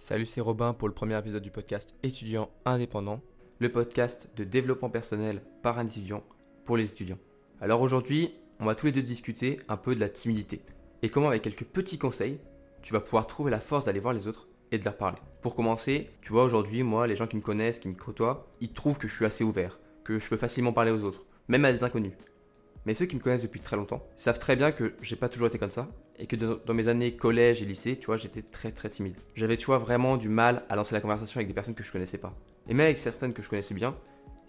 Salut, 0.00 0.26
c'est 0.26 0.40
Robin 0.40 0.74
pour 0.74 0.86
le 0.86 0.94
premier 0.94 1.18
épisode 1.18 1.42
du 1.42 1.50
podcast 1.50 1.96
Étudiant 2.04 2.50
indépendant, 2.64 3.20
le 3.58 3.68
podcast 3.68 4.30
de 4.36 4.44
développement 4.44 4.90
personnel 4.90 5.42
par 5.60 5.76
un 5.76 5.86
étudiant 5.86 6.22
pour 6.64 6.76
les 6.76 6.88
étudiants. 6.88 7.18
Alors 7.60 7.80
aujourd'hui, 7.80 8.32
on 8.60 8.64
va 8.64 8.76
tous 8.76 8.86
les 8.86 8.92
deux 8.92 9.02
discuter 9.02 9.58
un 9.68 9.76
peu 9.76 9.96
de 9.96 10.00
la 10.00 10.08
timidité 10.08 10.62
et 11.02 11.08
comment 11.08 11.26
avec 11.28 11.42
quelques 11.42 11.64
petits 11.64 11.98
conseils, 11.98 12.38
tu 12.80 12.92
vas 12.92 13.00
pouvoir 13.00 13.26
trouver 13.26 13.50
la 13.50 13.58
force 13.58 13.86
d'aller 13.86 13.98
voir 13.98 14.14
les 14.14 14.28
autres 14.28 14.46
et 14.70 14.78
de 14.78 14.84
leur 14.84 14.96
parler. 14.96 15.18
Pour 15.42 15.56
commencer, 15.56 16.08
tu 16.22 16.32
vois 16.32 16.44
aujourd'hui, 16.44 16.84
moi, 16.84 17.08
les 17.08 17.16
gens 17.16 17.26
qui 17.26 17.36
me 17.36 17.42
connaissent, 17.42 17.80
qui 17.80 17.88
me 17.88 17.94
côtoient, 17.94 18.46
ils 18.60 18.72
trouvent 18.72 18.98
que 18.98 19.08
je 19.08 19.16
suis 19.16 19.24
assez 19.24 19.42
ouvert, 19.42 19.80
que 20.04 20.20
je 20.20 20.28
peux 20.28 20.36
facilement 20.36 20.72
parler 20.72 20.92
aux 20.92 21.02
autres, 21.02 21.26
même 21.48 21.64
à 21.64 21.72
des 21.72 21.82
inconnus. 21.82 22.12
Mais 22.86 22.94
ceux 22.94 23.06
qui 23.06 23.16
me 23.16 23.20
connaissent 23.20 23.42
depuis 23.42 23.60
très 23.60 23.76
longtemps 23.76 24.06
savent 24.16 24.38
très 24.38 24.56
bien 24.56 24.72
que 24.72 24.94
j'ai 25.02 25.16
pas 25.16 25.28
toujours 25.28 25.48
été 25.48 25.58
comme 25.58 25.70
ça 25.70 25.88
et 26.18 26.26
que 26.26 26.36
dans 26.36 26.74
mes 26.74 26.88
années 26.88 27.14
collège 27.16 27.62
et 27.62 27.64
lycée, 27.64 27.96
tu 27.96 28.06
vois, 28.06 28.16
j'étais 28.16 28.42
très 28.42 28.72
très 28.72 28.88
timide. 28.88 29.14
J'avais, 29.34 29.56
tu 29.56 29.66
vois, 29.66 29.78
vraiment 29.78 30.16
du 30.16 30.28
mal 30.28 30.64
à 30.68 30.76
lancer 30.76 30.94
la 30.94 31.00
conversation 31.00 31.38
avec 31.38 31.48
des 31.48 31.54
personnes 31.54 31.74
que 31.74 31.82
je 31.82 31.92
connaissais 31.92 32.18
pas. 32.18 32.34
Et 32.68 32.74
même 32.74 32.86
avec 32.86 32.98
certaines 32.98 33.32
que 33.32 33.42
je 33.42 33.48
connaissais 33.48 33.74
bien, 33.74 33.96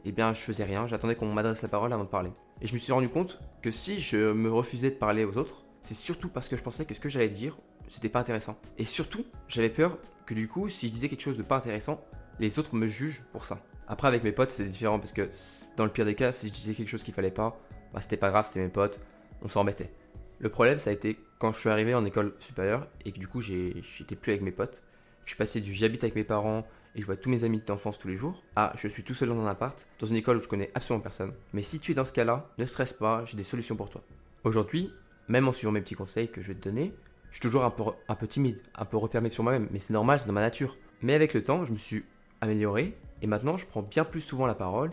eh 0.05 0.11
bien, 0.11 0.33
je 0.33 0.39
faisais 0.39 0.63
rien, 0.63 0.87
j'attendais 0.87 1.15
qu'on 1.15 1.31
m'adresse 1.31 1.61
la 1.61 1.67
parole 1.67 1.91
avant 1.93 2.05
de 2.05 2.09
parler. 2.09 2.31
Et 2.61 2.67
je 2.67 2.73
me 2.73 2.79
suis 2.79 2.91
rendu 2.91 3.09
compte 3.09 3.39
que 3.61 3.71
si 3.71 3.99
je 3.99 4.31
me 4.31 4.51
refusais 4.51 4.89
de 4.89 4.95
parler 4.95 5.25
aux 5.25 5.37
autres, 5.37 5.65
c'est 5.81 5.93
surtout 5.93 6.29
parce 6.29 6.49
que 6.49 6.57
je 6.57 6.63
pensais 6.63 6.85
que 6.85 6.93
ce 6.93 6.99
que 6.99 7.09
j'allais 7.09 7.29
dire, 7.29 7.57
c'était 7.87 8.09
pas 8.09 8.19
intéressant. 8.19 8.57
Et 8.77 8.85
surtout, 8.85 9.25
j'avais 9.47 9.69
peur 9.69 9.97
que 10.25 10.33
du 10.33 10.47
coup, 10.47 10.69
si 10.69 10.87
je 10.87 10.93
disais 10.93 11.09
quelque 11.09 11.21
chose 11.21 11.37
de 11.37 11.43
pas 11.43 11.57
intéressant, 11.57 12.03
les 12.39 12.59
autres 12.59 12.75
me 12.75 12.87
jugent 12.87 13.23
pour 13.31 13.45
ça. 13.45 13.59
Après, 13.87 14.07
avec 14.07 14.23
mes 14.23 14.31
potes, 14.31 14.51
c'était 14.51 14.69
différent 14.69 14.99
parce 14.99 15.13
que 15.13 15.29
dans 15.75 15.85
le 15.85 15.91
pire 15.91 16.05
des 16.05 16.15
cas, 16.15 16.31
si 16.31 16.47
je 16.47 16.53
disais 16.53 16.73
quelque 16.73 16.89
chose 16.89 17.03
qu'il 17.03 17.13
fallait 17.13 17.31
pas, 17.31 17.59
bah, 17.93 18.01
c'était 18.01 18.17
pas 18.17 18.29
grave, 18.29 18.45
c'était 18.45 18.61
mes 18.61 18.69
potes, 18.69 18.99
on 19.41 19.47
s'en 19.47 19.61
remettait. 19.61 19.91
Le 20.39 20.49
problème, 20.49 20.79
ça 20.79 20.89
a 20.89 20.93
été 20.93 21.19
quand 21.37 21.51
je 21.51 21.59
suis 21.59 21.69
arrivé 21.69 21.93
en 21.93 22.05
école 22.05 22.33
supérieure 22.39 22.87
et 23.05 23.11
que 23.11 23.19
du 23.19 23.27
coup, 23.27 23.41
j'étais 23.41 24.15
plus 24.15 24.31
avec 24.31 24.41
mes 24.41 24.51
potes. 24.51 24.83
Je 25.25 25.31
suis 25.31 25.37
passé 25.37 25.61
du 25.61 25.73
j'habite 25.73 26.03
avec 26.03 26.15
mes 26.15 26.23
parents 26.23 26.65
et 26.95 27.01
je 27.01 27.05
vois 27.05 27.17
tous 27.17 27.29
mes 27.29 27.43
amis 27.43 27.61
d'enfance 27.65 27.99
tous 27.99 28.07
les 28.07 28.15
jours 28.15 28.43
à 28.55 28.73
je 28.75 28.87
suis 28.87 29.03
tout 29.03 29.13
seul 29.13 29.29
dans 29.29 29.39
un 29.39 29.47
appart, 29.47 29.87
dans 29.99 30.07
une 30.07 30.15
école 30.15 30.37
où 30.37 30.41
je 30.41 30.47
connais 30.47 30.71
absolument 30.73 31.03
personne. 31.03 31.33
Mais 31.53 31.61
si 31.61 31.79
tu 31.79 31.91
es 31.91 31.95
dans 31.95 32.05
ce 32.05 32.13
cas-là, 32.13 32.49
ne 32.57 32.65
stresse 32.65 32.93
pas, 32.93 33.23
j'ai 33.25 33.37
des 33.37 33.43
solutions 33.43 33.75
pour 33.75 33.89
toi. 33.89 34.01
Aujourd'hui, 34.43 34.91
même 35.27 35.47
en 35.47 35.51
suivant 35.51 35.71
mes 35.71 35.81
petits 35.81 35.95
conseils 35.95 36.29
que 36.29 36.41
je 36.41 36.47
vais 36.47 36.55
te 36.55 36.63
donner, 36.63 36.93
je 37.29 37.35
suis 37.35 37.41
toujours 37.41 37.63
un 37.63 37.69
peu, 37.69 37.83
un 38.07 38.15
peu 38.15 38.27
timide, 38.27 38.59
un 38.75 38.85
peu 38.85 38.97
refermé 38.97 39.29
sur 39.29 39.43
moi-même, 39.43 39.67
mais 39.71 39.79
c'est 39.79 39.93
normal, 39.93 40.19
c'est 40.19 40.27
dans 40.27 40.33
ma 40.33 40.41
nature. 40.41 40.77
Mais 41.01 41.13
avec 41.13 41.33
le 41.33 41.43
temps, 41.43 41.63
je 41.65 41.71
me 41.71 41.77
suis 41.77 42.03
amélioré 42.41 42.97
et 43.21 43.27
maintenant 43.27 43.57
je 43.57 43.65
prends 43.65 43.81
bien 43.83 44.05
plus 44.05 44.21
souvent 44.21 44.47
la 44.47 44.55
parole, 44.55 44.91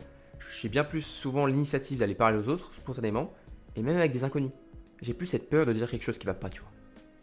j'ai 0.61 0.69
bien 0.69 0.85
plus 0.85 1.03
souvent 1.03 1.47
l'initiative 1.47 1.99
d'aller 1.99 2.15
parler 2.15 2.39
aux 2.39 2.49
autres 2.49 2.73
spontanément 2.75 3.33
et 3.75 3.83
même 3.83 3.97
avec 3.97 4.13
des 4.13 4.25
inconnus. 4.25 4.53
J'ai 5.03 5.15
plus 5.15 5.27
cette 5.27 5.51
peur 5.51 5.67
de 5.67 5.73
dire 5.73 5.91
quelque 5.91 6.03
chose 6.03 6.19
qui 6.19 6.27
va 6.27 6.35
pas, 6.35 6.49
tu 6.49 6.61
vois. 6.61 6.71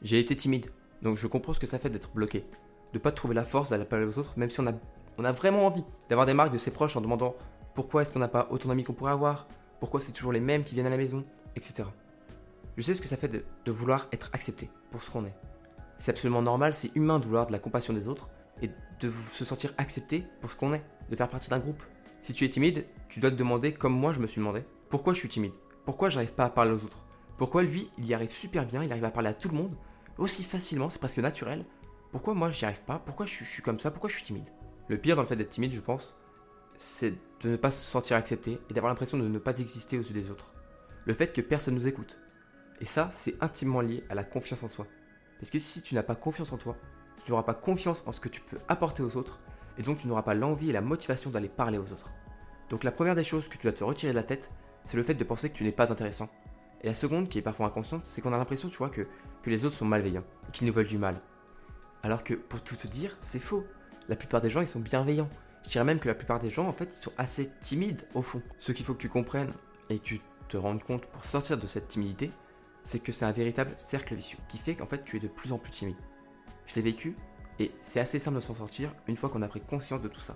J'ai 0.02 0.20
été 0.20 0.36
timide, 0.36 0.68
donc 1.02 1.18
je 1.18 1.28
comprends 1.28 1.54
ce 1.54 1.60
que 1.60 1.68
ça 1.68 1.80
fait 1.80 1.90
d'être 1.90 2.12
bloqué, 2.14 2.46
de 2.94 3.00
pas 3.00 3.12
trouver 3.12 3.34
la 3.34 3.44
force 3.44 3.70
d'aller 3.70 3.86
parler 3.86 4.06
aux 4.06 4.20
autres, 4.20 4.34
même 4.38 4.50
si 4.50 4.60
on 4.60 4.68
a, 4.68 4.74
on 5.18 5.26
a 5.26 5.32
vraiment 5.32 5.66
envie 5.66 5.84
d'avoir 6.10 6.26
des 6.26 6.34
marques 6.34 6.54
de 6.54 6.58
ses 6.58 6.72
proches 6.72 6.96
en 6.96 7.02
demandant 7.02 7.36
pourquoi 7.74 8.02
est-ce 8.02 8.12
qu'on 8.12 8.20
n'a 8.20 8.28
pas 8.28 8.48
autant 8.52 8.70
d'amis 8.70 8.84
qu'on 8.84 8.94
pourrait 8.94 9.12
avoir, 9.12 9.48
pourquoi 9.80 10.00
c'est 10.00 10.12
toujours 10.12 10.32
les 10.32 10.40
mêmes 10.40 10.64
qui 10.64 10.76
viennent 10.76 10.88
à 10.88 10.92
la 10.92 10.98
maison, 10.98 11.24
etc. 11.56 11.88
Je 12.78 12.82
sais 12.82 12.96
ce 12.96 13.02
que 13.02 13.08
ça 13.08 13.18
fait 13.18 13.28
de, 13.28 13.72
vouloir 13.72 14.08
être 14.12 14.30
accepté 14.34 14.70
pour 14.92 15.04
ce 15.04 15.12
qu'on 15.12 15.26
est. 15.26 15.36
C'est 15.98 16.12
absolument 16.12 16.42
normal, 16.42 16.74
c'est 16.74 16.96
humain 16.96 17.20
de 17.20 17.26
vouloir 17.26 17.48
de 17.48 17.52
la 17.52 17.60
compassion 17.60 17.94
des 17.94 18.08
autres 18.08 18.30
et 18.62 18.70
de 19.00 19.10
se 19.10 19.46
sentir 19.46 19.74
accepté 19.78 20.26
pour 20.42 20.50
ce 20.50 20.56
qu'on 20.56 20.74
est, 20.74 20.84
de 21.10 21.16
faire 21.16 21.30
partie 21.30 21.50
d'un 21.50 21.60
groupe. 21.60 21.84
Si 22.24 22.32
tu 22.32 22.46
es 22.46 22.50
timide, 22.50 22.86
tu 23.10 23.20
dois 23.20 23.32
te 23.32 23.36
demander, 23.36 23.74
comme 23.74 23.92
moi 23.92 24.14
je 24.14 24.22
me 24.22 24.28
suis 24.28 24.40
demandé, 24.40 24.64
pourquoi 24.88 25.14
je 25.14 25.20
suis 25.20 25.28
timide? 25.28 25.52
Pourquoi 25.84 26.10
j'arrive 26.10 26.34
pas 26.34 26.46
à 26.46 26.50
parler 26.50 26.72
aux 26.72 26.86
autres? 26.86 27.04
Pourquoi 27.36 27.64
lui, 27.64 27.92
il 27.98 28.06
y 28.06 28.14
arrive 28.14 28.32
super 28.32 28.66
bien, 28.66 28.82
il 28.82 28.90
arrive 28.94 29.04
à 29.04 29.12
parler 29.12 29.28
à 29.28 29.34
tout 29.34 29.50
le 29.50 29.56
monde, 29.56 29.76
aussi 30.18 30.44
facilement, 30.44 30.90
c'est 30.90 31.00
presque 31.00 31.18
naturel? 31.18 31.66
Pourquoi 32.14 32.34
moi 32.34 32.50
j'y 32.50 32.64
arrive 32.64 32.82
pas? 32.84 32.98
Pourquoi 33.00 33.26
je, 33.26 33.44
suis 33.44 33.62
comme 33.62 33.78
ça? 33.78 33.92
Pourquoi 33.92 34.10
je 34.10 34.16
suis 34.16 34.24
timide? 34.24 34.48
Le 34.88 34.98
pire 34.98 35.18
dans 35.18 35.24
le 35.24 35.28
fait 35.28 35.36
d'être 35.36 35.50
timide, 35.50 35.74
je 35.74 35.82
pense, 35.82 36.16
c'est 36.78 37.12
de 37.42 37.50
ne 37.50 37.58
pas 37.58 37.72
se 37.72 37.86
sentir 37.86 38.16
accepté 38.16 38.58
et 38.70 38.74
d'avoir 38.74 38.90
l'impression 38.90 39.18
de 39.18 39.28
ne 39.28 39.38
pas 39.38 39.60
exister 39.60 40.00
aux 40.00 40.04
yeux 40.04 40.14
des 40.14 40.32
autres. 40.32 40.54
Le 41.06 41.14
fait 41.14 41.34
que 41.34 41.42
personne 41.42 41.76
nous 41.76 41.90
écoute, 41.90 42.20
et 42.80 42.86
ça, 42.86 43.10
c'est 43.14 43.36
intimement 43.44 43.82
lié 43.82 44.06
à 44.10 44.16
la 44.16 44.24
confiance 44.24 44.64
en 44.64 44.70
soi. 44.70 44.88
Parce 45.42 45.50
que 45.50 45.60
si 45.60 45.82
tu 45.82 45.94
n'as 45.94 46.04
pas 46.04 46.16
confiance 46.16 46.54
en 46.54 46.58
toi, 46.58 46.78
tu 47.26 47.32
n'auras 47.32 47.44
pas 47.44 47.54
confiance 47.54 48.02
en 48.08 48.14
ce 48.14 48.22
que 48.22 48.30
tu 48.30 48.40
peux 48.40 48.60
apporter 48.70 49.04
aux 49.04 49.18
autres, 49.18 49.40
et 49.78 49.84
donc 49.84 49.98
tu 49.98 50.08
n'auras 50.08 50.24
pas 50.24 50.34
l'envie 50.34 50.70
et 50.70 50.74
la 50.74 50.82
motivation 50.82 51.30
d'aller 51.30 51.50
parler 51.50 51.78
aux 51.78 51.92
autres. 51.92 52.12
Donc 52.70 52.84
la 52.84 52.92
première 52.92 53.16
des 53.16 53.24
choses 53.24 53.48
que 53.48 53.58
tu 53.58 53.64
dois 53.64 53.72
te 53.72 53.84
retirer 53.84 54.12
de 54.12 54.18
la 54.18 54.24
tête, 54.24 54.52
c'est 54.86 54.98
le 54.98 55.04
fait 55.04 55.14
de 55.14 55.24
penser 55.24 55.50
que 55.50 55.56
tu 55.56 55.64
n'es 55.64 55.72
pas 55.72 55.92
intéressant. 55.92 56.30
Et 56.82 56.88
la 56.88 56.94
seconde, 56.94 57.30
qui 57.30 57.38
est 57.38 57.42
parfois 57.44 57.68
inconsciente, 57.68 58.06
c'est 58.06 58.22
qu'on 58.22 58.34
a 58.34 58.38
l'impression, 58.38 58.68
tu 58.68 58.78
vois, 58.78 58.90
que, 58.90 59.08
que 59.42 59.50
les 59.50 59.64
autres 59.64 59.76
sont 59.76 59.86
malveillants, 59.86 60.26
et 60.48 60.52
qu'ils 60.52 60.68
nous 60.68 60.74
veulent 60.74 60.88
du 60.88 60.98
mal. 60.98 61.22
Alors 62.04 62.26
que, 62.26 62.34
pour 62.34 62.62
tout 62.62 62.76
te 62.76 62.88
dire, 62.88 63.18
c'est 63.22 63.40
faux. 63.40 63.66
La 64.10 64.18
plupart 64.18 64.42
des 64.42 64.50
gens, 64.50 64.60
ils 64.60 64.68
sont 64.68 64.82
bienveillants. 64.82 65.30
Je 65.64 65.70
dirais 65.70 65.86
même 65.86 66.00
que 66.00 66.10
la 66.10 66.16
plupart 66.16 66.42
des 66.42 66.50
gens, 66.50 66.68
en 66.68 66.74
fait, 66.74 66.94
ils 66.94 67.02
sont 67.02 67.14
assez 67.18 67.50
timides, 67.62 68.02
au 68.14 68.22
fond. 68.22 68.42
Ce 68.60 68.74
qu'il 68.74 68.86
faut 68.86 68.94
que 68.94 69.02
tu 69.02 69.08
comprennes, 69.08 69.54
et 69.90 70.00
que 70.00 70.04
tu 70.04 70.22
te 70.50 70.58
rendes 70.58 70.84
compte 70.84 71.06
pour 71.06 71.24
sortir 71.24 71.58
de 71.58 71.68
cette 71.68 71.88
timidité, 71.88 72.32
c'est 72.84 73.00
que 73.00 73.12
c'est 73.12 73.26
un 73.26 73.32
véritable 73.32 73.74
cercle 73.78 74.16
vicieux 74.16 74.40
qui 74.50 74.58
fait 74.58 74.76
qu'en 74.76 74.86
fait 74.86 75.04
tu 75.06 75.18
es 75.18 75.20
de 75.20 75.28
plus 75.28 75.54
en 75.54 75.58
plus 75.58 75.72
timide. 75.72 75.96
Je 76.66 76.76
l'ai 76.76 76.82
vécu 76.82 77.16
et 77.64 77.72
c'est 77.80 78.02
assez 78.02 78.20
simple 78.20 78.36
de 78.36 78.42
s'en 78.42 78.54
sortir 78.54 78.94
une 79.08 79.16
fois 79.16 79.30
qu'on 79.30 79.42
a 79.42 79.48
pris 79.48 79.62
conscience 79.62 80.02
de 80.02 80.10
tout 80.10 80.20
ça. 80.20 80.36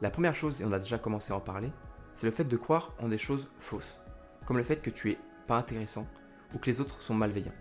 La 0.00 0.10
première 0.10 0.34
chose, 0.34 0.60
et 0.60 0.64
on 0.64 0.72
a 0.72 0.80
déjà 0.80 0.98
commencé 0.98 1.32
à 1.32 1.36
en 1.36 1.40
parler, 1.40 1.70
c'est 2.16 2.26
le 2.26 2.32
fait 2.32 2.44
de 2.44 2.56
croire 2.56 2.92
en 2.98 3.06
des 3.06 3.18
choses 3.18 3.48
fausses, 3.60 4.00
comme 4.46 4.56
le 4.56 4.64
fait 4.64 4.82
que 4.82 4.90
tu 4.90 5.12
es 5.12 5.18
pas 5.46 5.58
intéressant 5.58 6.08
ou 6.52 6.58
que 6.58 6.66
les 6.66 6.80
autres 6.80 7.02
sont 7.02 7.14
malveillants. 7.14 7.54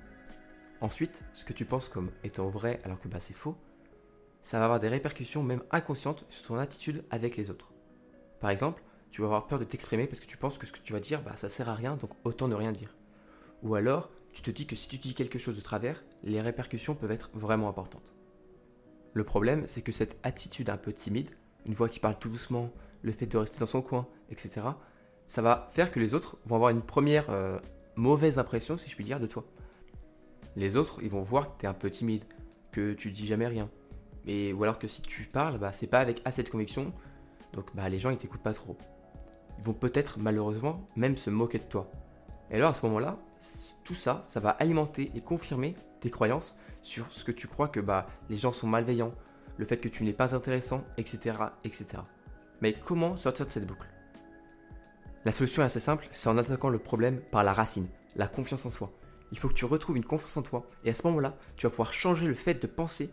Ensuite, 0.81 1.23
ce 1.33 1.45
que 1.45 1.53
tu 1.53 1.65
penses 1.65 1.87
comme 1.87 2.09
étant 2.23 2.49
vrai 2.49 2.81
alors 2.83 2.99
que 2.99 3.07
bah, 3.07 3.19
c'est 3.19 3.35
faux, 3.35 3.55
ça 4.41 4.57
va 4.57 4.65
avoir 4.65 4.79
des 4.79 4.87
répercussions 4.87 5.43
même 5.43 5.61
inconscientes 5.69 6.25
sur 6.29 6.47
ton 6.47 6.57
attitude 6.57 7.03
avec 7.11 7.37
les 7.37 7.51
autres. 7.51 7.71
Par 8.39 8.49
exemple, 8.49 8.81
tu 9.11 9.21
vas 9.21 9.27
avoir 9.27 9.45
peur 9.45 9.59
de 9.59 9.65
t'exprimer 9.65 10.07
parce 10.07 10.19
que 10.19 10.25
tu 10.25 10.37
penses 10.37 10.57
que 10.57 10.65
ce 10.65 10.71
que 10.71 10.79
tu 10.79 10.93
vas 10.93 10.99
dire, 10.99 11.21
bah, 11.21 11.35
ça 11.35 11.47
sert 11.47 11.69
à 11.69 11.75
rien, 11.75 11.95
donc 11.95 12.09
autant 12.23 12.47
ne 12.47 12.55
rien 12.55 12.71
dire. 12.71 12.95
Ou 13.61 13.75
alors, 13.75 14.09
tu 14.33 14.41
te 14.41 14.49
dis 14.49 14.65
que 14.65 14.75
si 14.75 14.87
tu 14.87 14.97
dis 14.97 15.13
quelque 15.13 15.37
chose 15.37 15.55
de 15.55 15.61
travers, 15.61 16.03
les 16.23 16.41
répercussions 16.41 16.95
peuvent 16.95 17.11
être 17.11 17.29
vraiment 17.35 17.69
importantes. 17.69 18.15
Le 19.13 19.23
problème, 19.23 19.63
c'est 19.67 19.81
que 19.81 19.91
cette 19.91 20.17
attitude 20.23 20.69
un 20.69 20.77
peu 20.77 20.93
timide, 20.93 21.29
une 21.65 21.73
voix 21.73 21.89
qui 21.89 21.99
parle 21.99 22.17
tout 22.17 22.29
doucement, 22.29 22.69
le 23.01 23.11
fait 23.11 23.25
de 23.25 23.37
rester 23.37 23.59
dans 23.59 23.65
son 23.65 23.81
coin, 23.81 24.07
etc., 24.29 24.61
ça 25.27 25.41
va 25.41 25.69
faire 25.71 25.91
que 25.91 25.99
les 25.99 26.13
autres 26.13 26.37
vont 26.45 26.55
avoir 26.55 26.71
une 26.71 26.81
première 26.81 27.29
euh, 27.29 27.59
mauvaise 27.95 28.39
impression, 28.39 28.77
si 28.77 28.89
je 28.89 28.95
puis 28.95 29.05
dire, 29.05 29.19
de 29.19 29.27
toi. 29.27 29.45
Les 30.55 30.75
autres, 30.75 30.99
ils 31.03 31.09
vont 31.09 31.21
voir 31.21 31.55
que 31.55 31.59
tu 31.59 31.65
es 31.65 31.69
un 31.69 31.73
peu 31.73 31.89
timide, 31.91 32.23
que 32.71 32.93
tu 32.93 33.11
dis 33.11 33.27
jamais 33.27 33.47
rien. 33.47 33.69
Et, 34.25 34.53
ou 34.53 34.63
alors 34.63 34.79
que 34.79 34.87
si 34.87 35.01
tu 35.01 35.23
parles, 35.23 35.59
bah, 35.59 35.71
c'est 35.71 35.87
pas 35.87 35.99
avec 35.99 36.21
assez 36.25 36.43
de 36.43 36.49
conviction, 36.49 36.93
donc 37.53 37.75
bah, 37.75 37.87
les 37.89 37.99
gens 37.99 38.09
ils 38.09 38.17
t'écoutent 38.17 38.43
pas 38.43 38.53
trop. 38.53 38.77
Ils 39.57 39.63
vont 39.63 39.73
peut-être 39.73 40.19
malheureusement 40.19 40.87
même 40.95 41.17
se 41.17 41.29
moquer 41.29 41.59
de 41.59 41.63
toi. 41.63 41.91
Et 42.49 42.55
alors 42.55 42.71
à 42.71 42.73
ce 42.73 42.85
moment-là, 42.87 43.19
tout 43.83 43.93
ça, 43.93 44.23
ça 44.27 44.39
va 44.39 44.51
alimenter 44.51 45.11
et 45.15 45.21
confirmer 45.21 45.75
tes 45.99 46.09
croyances 46.09 46.57
sur 46.81 47.11
ce 47.11 47.23
que 47.23 47.31
tu 47.31 47.47
crois 47.47 47.67
que 47.67 47.79
bah, 47.79 48.07
les 48.29 48.37
gens 48.37 48.51
sont 48.51 48.67
malveillants, 48.67 49.13
le 49.57 49.65
fait 49.65 49.77
que 49.77 49.89
tu 49.89 50.03
n'es 50.03 50.13
pas 50.13 50.35
intéressant, 50.35 50.83
etc., 50.97 51.37
etc. 51.63 51.87
Mais 52.61 52.73
comment 52.73 53.17
sortir 53.17 53.45
de 53.45 53.51
cette 53.51 53.67
boucle? 53.67 53.89
La 55.25 55.31
solution 55.31 55.61
est 55.61 55.65
assez 55.65 55.79
simple, 55.79 56.07
c'est 56.11 56.29
en 56.29 56.37
attaquant 56.37 56.69
le 56.69 56.79
problème 56.79 57.19
par 57.19 57.43
la 57.43 57.53
racine, 57.53 57.87
la 58.15 58.27
confiance 58.27 58.65
en 58.65 58.69
soi. 58.69 58.91
Il 59.31 59.37
faut 59.37 59.49
que 59.49 59.53
tu 59.53 59.65
retrouves 59.65 59.97
une 59.97 60.05
confiance 60.05 60.37
en 60.37 60.41
toi, 60.41 60.65
et 60.83 60.89
à 60.89 60.93
ce 60.93 61.05
moment-là, 61.07 61.35
tu 61.55 61.65
vas 61.65 61.69
pouvoir 61.69 61.93
changer 61.93 62.25
le 62.25 62.35
fait 62.35 62.61
de 62.61 62.67
penser 62.67 63.11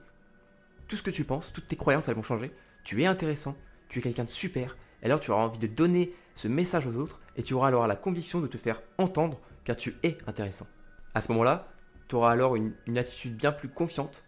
tout 0.89 0.97
ce 0.97 1.03
que 1.03 1.11
tu 1.11 1.25
penses, 1.25 1.53
toutes 1.53 1.67
tes 1.67 1.77
croyances, 1.77 2.09
elles 2.09 2.15
vont 2.15 2.23
changer. 2.23 2.53
Tu 2.85 3.03
es 3.03 3.07
intéressant, 3.07 3.57
tu 3.89 3.99
es 3.99 4.03
quelqu'un 4.03 4.25
de 4.25 4.31
super, 4.31 4.77
et 5.03 5.07
alors 5.07 5.21
tu 5.21 5.31
auras 5.31 5.43
envie 5.43 5.59
de 5.59 5.67
donner 5.67 6.13
ce 6.35 6.49
message 6.49 6.87
aux 6.87 6.97
autres 6.97 7.21
et 7.37 7.43
tu 7.43 7.55
auras 7.55 7.69
alors 7.69 7.87
la 7.87 7.97
conviction 7.97 8.41
de 8.41 8.47
te 8.47 8.57
faire 8.57 8.83
entendre 8.99 9.41
car 9.67 9.77
tu 9.77 9.97
es 10.03 10.17
intéressant. 10.27 10.67
À 11.13 11.21
ce 11.21 11.31
moment-là, 11.33 11.69
tu 12.09 12.15
auras 12.15 12.31
alors 12.31 12.57
une, 12.57 12.73
attitude 12.97 13.37
bien 13.37 13.53
plus 13.53 13.69
confiante 13.69 14.25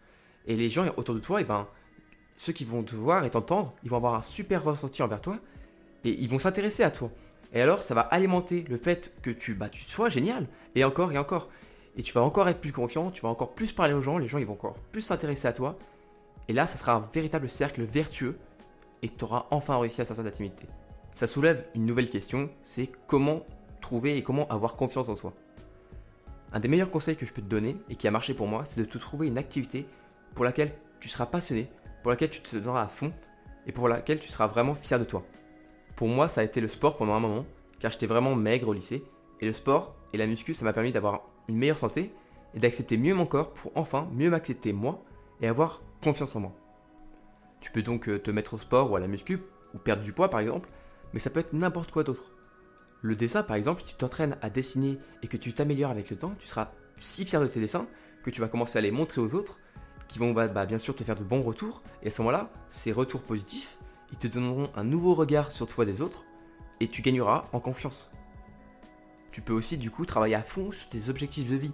et 0.47 0.57
les 0.57 0.69
gens 0.69 0.87
autour 0.97 1.15
de 1.15 1.21
toi, 1.21 1.41
et 1.41 1.45
eh 1.45 1.47
ben, 1.47 1.67
ceux 2.37 2.53
qui 2.53 2.65
vont 2.65 2.83
te 2.83 2.95
voir 2.95 3.25
et 3.25 3.31
t'entendre, 3.31 3.75
ils 3.85 3.91
vont 3.91 3.97
avoir 3.97 4.15
un 4.15 4.23
super 4.23 4.65
ressenti 4.65 5.03
envers 5.03 5.21
toi 5.21 5.39
et 6.05 6.11
ils 6.11 6.29
vont 6.29 6.39
s'intéresser 6.39 6.83
à 6.83 6.91
toi. 6.91 7.11
Et 7.53 7.63
alors, 7.63 7.83
ça 7.83 7.95
va 7.95 8.03
alimenter 8.03 8.65
le 8.69 8.77
fait 8.77 9.15
que 9.23 9.31
tu, 9.31 9.55
bah, 9.55 9.69
tu 9.69 9.85
sois 9.85 10.09
génial 10.09 10.47
et 10.75 10.85
encore 10.85 11.13
et 11.13 11.19
encore. 11.19 11.49
Et 11.97 12.03
tu 12.03 12.13
vas 12.13 12.23
encore 12.23 12.49
être 12.49 12.61
plus 12.61 12.73
confiant, 12.73 13.11
tu 13.11 13.23
vas 13.23 13.29
encore 13.29 13.55
plus 13.55 13.73
parler 13.73 13.95
aux 13.95 14.01
gens, 14.01 14.19
les 14.19 14.29
gens 14.29 14.39
ils 14.39 14.47
vont 14.47 14.53
encore 14.53 14.75
plus 14.93 15.03
s'intéresser 15.03 15.49
à 15.49 15.53
toi. 15.53 15.77
Et 16.49 16.53
là, 16.53 16.67
ça 16.67 16.77
sera 16.77 16.95
un 16.95 17.09
véritable 17.13 17.49
cercle 17.49 17.83
vertueux 17.83 18.37
et 19.03 19.09
tu 19.09 19.25
auras 19.25 19.47
enfin 19.51 19.79
réussi 19.79 20.01
à 20.01 20.05
sortir 20.05 20.25
de 20.25 20.29
la 20.29 20.35
timidité. 20.35 20.67
Ça 21.15 21.27
soulève 21.27 21.65
une 21.75 21.87
nouvelle 21.87 22.11
question, 22.11 22.51
c'est 22.63 22.91
comment 23.07 23.45
trouver 23.81 24.17
et 24.17 24.23
comment 24.23 24.49
avoir 24.49 24.77
confiance 24.77 25.09
en 25.09 25.15
soi. 25.15 25.33
Un 26.53 26.61
des 26.61 26.69
meilleurs 26.69 26.91
conseils 26.91 27.17
que 27.17 27.27
je 27.27 27.33
peux 27.33 27.43
te 27.43 27.47
donner 27.47 27.77
et 27.89 27.97
qui 27.97 28.09
a 28.09 28.11
marché 28.11 28.35
pour 28.35 28.47
moi, 28.47 28.65
c'est 28.65 28.81
de 28.81 28.87
te 28.87 28.99
trouver 28.99 29.27
une 29.27 29.39
activité 29.39 29.87
pour 30.35 30.45
laquelle 30.45 30.73
tu 31.01 31.09
seras 31.09 31.27
passionné, 31.27 31.71
pour 32.03 32.11
laquelle 32.11 32.31
tu 32.31 32.41
te 32.41 32.57
donneras 32.57 32.83
à 32.83 32.89
fond 32.89 33.13
et 33.67 33.73
pour 33.73 33.89
laquelle 33.89 34.19
tu 34.19 34.29
seras 34.29 34.47
vraiment 34.47 34.75
fier 34.75 34.99
de 34.99 35.05
toi. 35.05 35.25
Pour 35.95 36.09
moi, 36.09 36.29
ça 36.29 36.41
a 36.41 36.45
été 36.45 36.61
le 36.61 36.69
sport 36.69 36.97
pendant 36.97 37.15
un 37.15 37.21
moment, 37.21 37.45
car 37.81 37.91
j'étais 37.91 38.07
vraiment 38.07 38.35
maigre 38.35 38.69
au 38.69 38.73
lycée, 38.73 39.05
et 39.41 39.47
le 39.47 39.53
sport 39.53 39.95
et 40.13 40.17
la 40.17 40.27
muscu, 40.27 40.55
ça 40.55 40.65
m'a 40.65 40.73
permis 40.73 40.93
d'avoir 40.93 41.23
une 41.49 41.57
meilleure 41.57 41.79
santé 41.79 42.13
et 42.55 42.61
d'accepter 42.61 42.97
mieux 42.97 43.15
mon 43.15 43.27
corps 43.27 43.53
pour 43.53 43.73
enfin 43.75 44.09
mieux 44.13 44.31
m'accepter 44.31 44.73
moi 44.73 45.03
et 45.41 45.49
avoir 45.49 45.83
confiance 46.03 46.35
en 46.37 46.41
moi. 46.41 46.53
Tu 47.61 47.71
peux 47.73 47.83
donc 47.83 48.09
euh, 48.09 48.19
te 48.19 48.31
mettre 48.31 48.55
au 48.55 48.59
sport 48.59 48.91
ou 48.91 48.97
à 48.97 49.01
la 49.01 49.09
muscu, 49.09 49.41
ou 49.75 49.79
perdre 49.79 50.03
du 50.03 50.13
poids 50.13 50.31
par 50.31 50.41
exemple, 50.41 50.71
mais 51.13 51.19
ça 51.19 51.31
peut 51.31 51.41
être 51.41 51.53
n'importe 51.53 51.91
quoi 51.91 52.05
d'autre. 52.05 52.33
Le 53.03 53.15
dessin 53.15 53.43
par 53.43 53.57
exemple, 53.57 53.83
si 53.85 53.93
tu 53.93 53.95
t'entraînes 53.95 54.37
à 54.43 54.51
dessiner 54.51 54.99
et 55.23 55.29
que 55.29 55.37
tu 55.37 55.53
t'améliores 55.53 55.91
avec 55.91 56.11
le 56.11 56.17
temps, 56.17 56.35
tu 56.39 56.47
seras 56.47 56.73
si 56.99 57.25
fier 57.25 57.41
de 57.41 57.47
tes 57.47 57.61
dessins 57.61 57.87
que 58.23 58.31
tu 58.31 58.41
vas 58.41 58.49
commencer 58.49 58.79
à 58.79 58.81
les 58.81 58.91
montrer 58.91 59.21
aux 59.21 59.35
autres, 59.35 59.59
qui 60.09 60.19
vont 60.19 60.33
bah, 60.33 60.49
bah, 60.49 60.67
bien 60.67 60.79
sûr 60.79 60.97
te 60.97 61.05
faire 61.05 61.17
de 61.17 61.23
bons 61.23 61.43
retours, 61.43 61.83
et 62.03 62.09
à 62.09 62.11
ce 62.11 62.21
moment-là, 62.23 62.51
ces 62.69 62.93
retours 62.93 63.23
positifs, 63.23 63.79
ils 64.11 64.19
te 64.19 64.27
donneront 64.27 64.71
un 64.75 64.85
nouveau 64.85 65.15
regard 65.15 65.51
sur 65.51 65.69
toi 65.69 65.85
des 65.85 66.03
autres, 66.03 66.25
et 66.81 66.89
tu 66.89 67.03
gagneras 67.03 67.47
en 67.53 67.61
confiance. 67.61 68.11
Tu 69.31 69.43
peux 69.43 69.53
aussi 69.53 69.77
du 69.77 69.91
coup 69.91 70.07
travailler 70.07 70.35
à 70.35 70.43
fond 70.43 70.73
sur 70.73 70.89
tes 70.89 71.11
objectifs 71.11 71.49
de 71.49 71.57
vie. 71.57 71.73